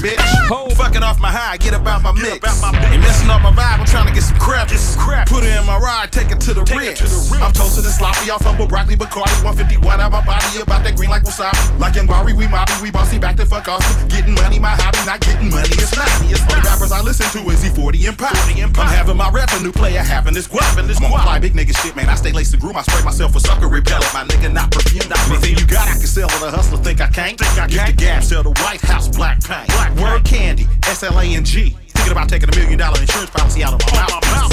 [0.00, 0.67] bitch.
[0.78, 2.38] Fucking off my high, get about my mix.
[2.38, 4.70] Ain't messing up my vibe, I'm trying to get some crap.
[4.94, 5.26] crap.
[5.26, 7.02] Put it in my ride, take it to the rinse.
[7.34, 10.94] I'm toasted and sloppy, off of a broccoli, Bacardi, 151 out my body, about that
[10.94, 11.58] green like wasabi.
[11.82, 13.82] Like in Bari, we mobby, we bossy, back the fuck off.
[14.08, 16.06] Getting money, my hobby, not getting money, it's not.
[16.14, 18.38] Only rappers I listen to is E40 and Pop.
[18.78, 20.78] I'm having my revenue player having this guap.
[20.78, 22.08] I'm on fly big nigga shit, man.
[22.08, 24.14] I stay laced to groom, I spray myself with sucker repellent.
[24.14, 27.00] My nigga not perfume, not anything you got, I can sell with a hustler, think
[27.00, 27.38] I can't.
[27.38, 29.66] Think I Get the gas, sell the White House black paint.
[29.74, 31.76] Black Word candy, S L A N G.
[31.94, 34.52] Thinking about taking a million dollar insurance policy out of my mouth.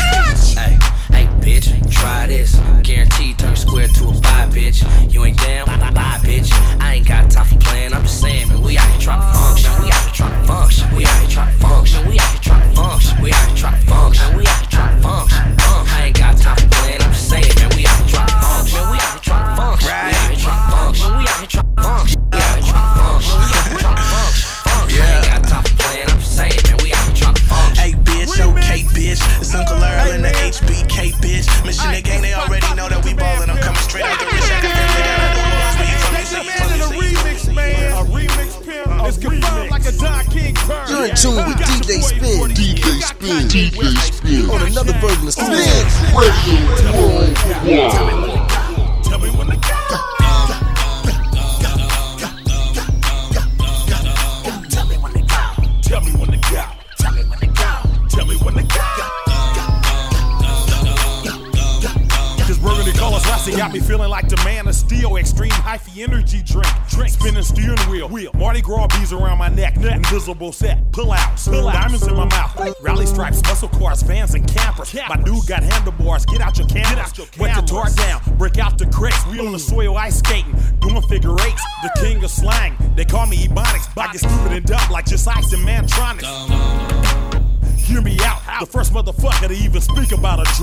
[0.58, 0.78] Hey,
[1.12, 2.56] hey, bitch, try this.
[2.84, 4.84] Guaranteed turn square to a five, bitch.
[5.12, 6.50] You ain't down, bye, bye, bitch.
[6.82, 7.94] I ain't got time for playing.
[7.94, 9.72] I'm just saying, man, we out here trying to function.
[9.84, 10.96] We out here trying to function.
[10.96, 12.10] We out here trying to function.
[12.10, 13.22] We out here trying to function.
[13.24, 14.38] We out here trying to function.
[14.38, 15.56] We out here trying to function.
[15.60, 16.15] I ain't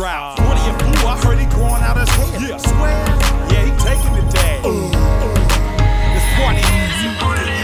[0.02, 0.36] about a drought.
[0.36, 2.40] 20 and blue, I heard he growing out his hair.
[2.40, 3.06] Yeah, swear.
[3.50, 4.58] Yeah, he taking the day.
[6.12, 7.08] This party easy.
[7.22, 7.62] Get it.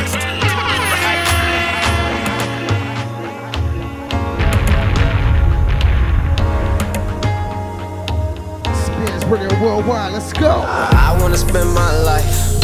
[8.74, 10.12] Spins Radio Worldwide.
[10.12, 10.62] Let's go.
[10.66, 12.54] I wanna spend my life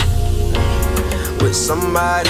[1.42, 2.23] with somebody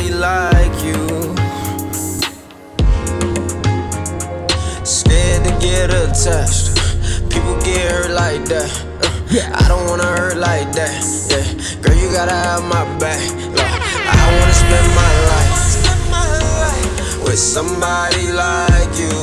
[17.54, 19.14] somebody like you.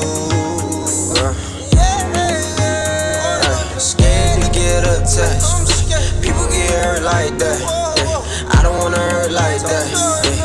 [1.20, 1.36] Uh,
[3.76, 5.84] scared to get attached.
[6.24, 7.60] People get hurt like that.
[8.56, 9.84] I don't wanna hurt like that.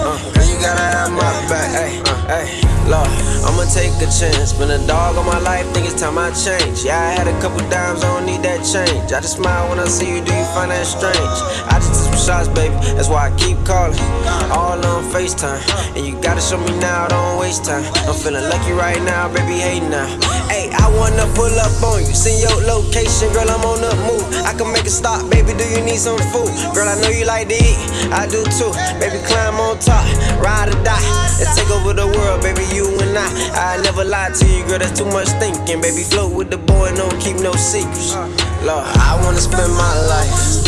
[0.03, 2.03] Uh, girl, you gotta have my back.
[2.27, 2.67] Uh.
[2.91, 3.07] Lord,
[3.47, 4.53] I'ma take a chance.
[4.53, 6.83] Been a dog all my life, think it's time I change.
[6.83, 9.13] Yeah, I had a couple dimes, I don't need that change.
[9.13, 11.39] I just smile when I see you, do you find that strange?
[11.71, 14.03] I just shots, baby, that's why I keep calling.
[14.51, 15.63] All on FaceTime.
[15.95, 17.87] And you gotta show me now, don't waste time.
[18.11, 20.11] I'm feeling lucky right now, baby, hey now.
[20.51, 24.27] Hey, I wanna pull up on you, send your location, girl, I'm on the move.
[24.43, 26.51] I can make a stop, baby, do you need some food?
[26.75, 27.79] Girl, I know you like to eat,
[28.11, 28.75] I do too.
[28.99, 30.03] Baby, climb on top,
[30.43, 31.07] ride or die.
[31.39, 33.31] Let's take over the world, baby, you and I.
[33.55, 35.79] I never lie to you, girl, that's too much thinking.
[35.79, 38.19] Baby, float with the boy, don't keep no secrets.
[38.67, 40.67] Lord, I wanna spend my life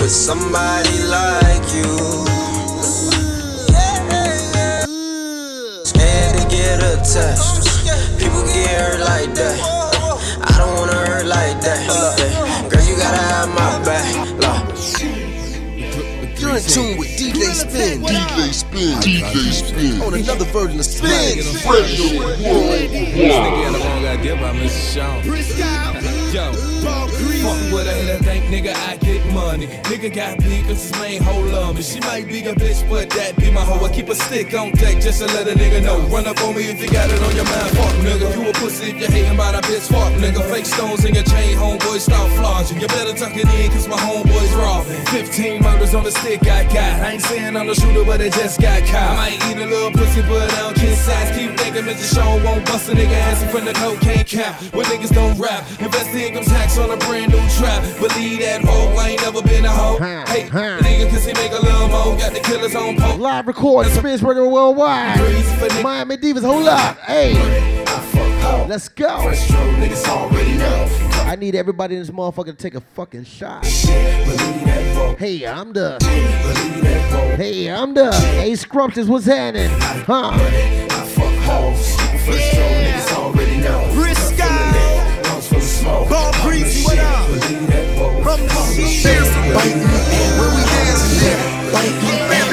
[0.00, 1.98] with somebody like you.
[5.84, 7.66] Scared to get attached.
[8.18, 9.58] People get hurt like that.
[10.42, 12.70] I don't wanna hurt like that.
[12.70, 14.28] Girl, you gotta have my back.
[16.38, 18.02] You're in tune with DJ Spin.
[18.02, 19.00] DJ Spin.
[19.00, 20.02] DJ Spin.
[20.02, 21.10] On another version of Spin.
[21.10, 24.94] Radio This nigga got the wrong idea about Mr.
[24.94, 25.24] Sean.
[26.28, 26.52] Yo,
[27.42, 29.66] fuck with a hater, think nigga I get money.
[29.90, 31.82] Nigga got beat cause his main hoe love me.
[31.82, 33.84] She might be a bitch, but that be my hoe.
[33.84, 35.98] I keep a stick on deck just to let a nigga know.
[36.08, 38.34] Run up on me if you got it on your mind, fuck nigga.
[38.34, 40.42] You a pussy if you hating about a bitch, fuck nigga.
[40.50, 42.80] Fake stones in your chain, homeboy, stop flogging.
[42.80, 45.04] You better tuck it in cause my homeboy's robbing.
[45.06, 47.00] 15 murders on the stick I got.
[47.02, 49.16] I ain't saying I'm the shooter, but it just got caught.
[49.18, 51.36] I might eat a little pussy, but I don't kiss size.
[51.36, 52.14] Keep thinking Mr.
[52.14, 54.60] Sean won't bust a nigga ass in front of cocaine cap.
[54.74, 57.82] When niggas don't rap, invest the income tax on a brand new trap.
[57.98, 59.98] Believe that hoe, I ain't never been a hoe.
[59.98, 62.16] Hey, nigga, cause he make a little mo.
[62.16, 63.18] Got the killers on poke.
[63.18, 65.18] Live recording, Spins Radio Worldwide.
[65.82, 66.98] Miami Divas, hold up.
[67.00, 67.34] Hey.
[68.68, 69.08] Let's go.
[71.26, 73.64] I need everybody in this motherfucker to take a fucking shot.
[75.18, 75.98] Hey, I'm the.
[77.36, 78.12] Hey, I'm the.
[78.12, 79.70] Hey, Scrumptious, what's happening?
[80.06, 80.32] Huh?
[83.94, 84.44] Briscoe.
[86.08, 87.17] Ball Breezy, what up?
[88.28, 89.22] Shit.
[90.36, 91.18] When we dancing
[92.28, 92.47] there.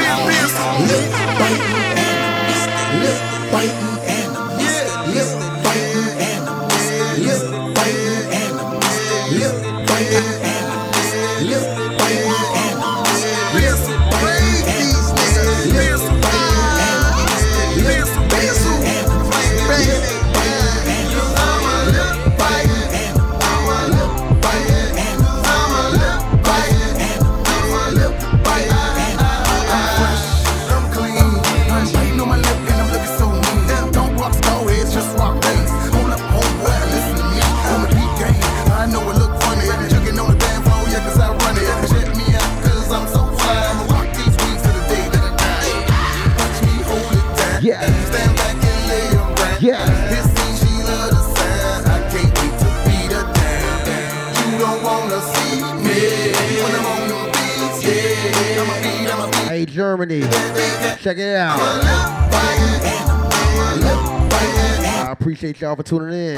[60.05, 60.21] Germany.
[61.01, 61.59] Check it out.
[65.07, 66.35] I appreciate y'all for tuning in.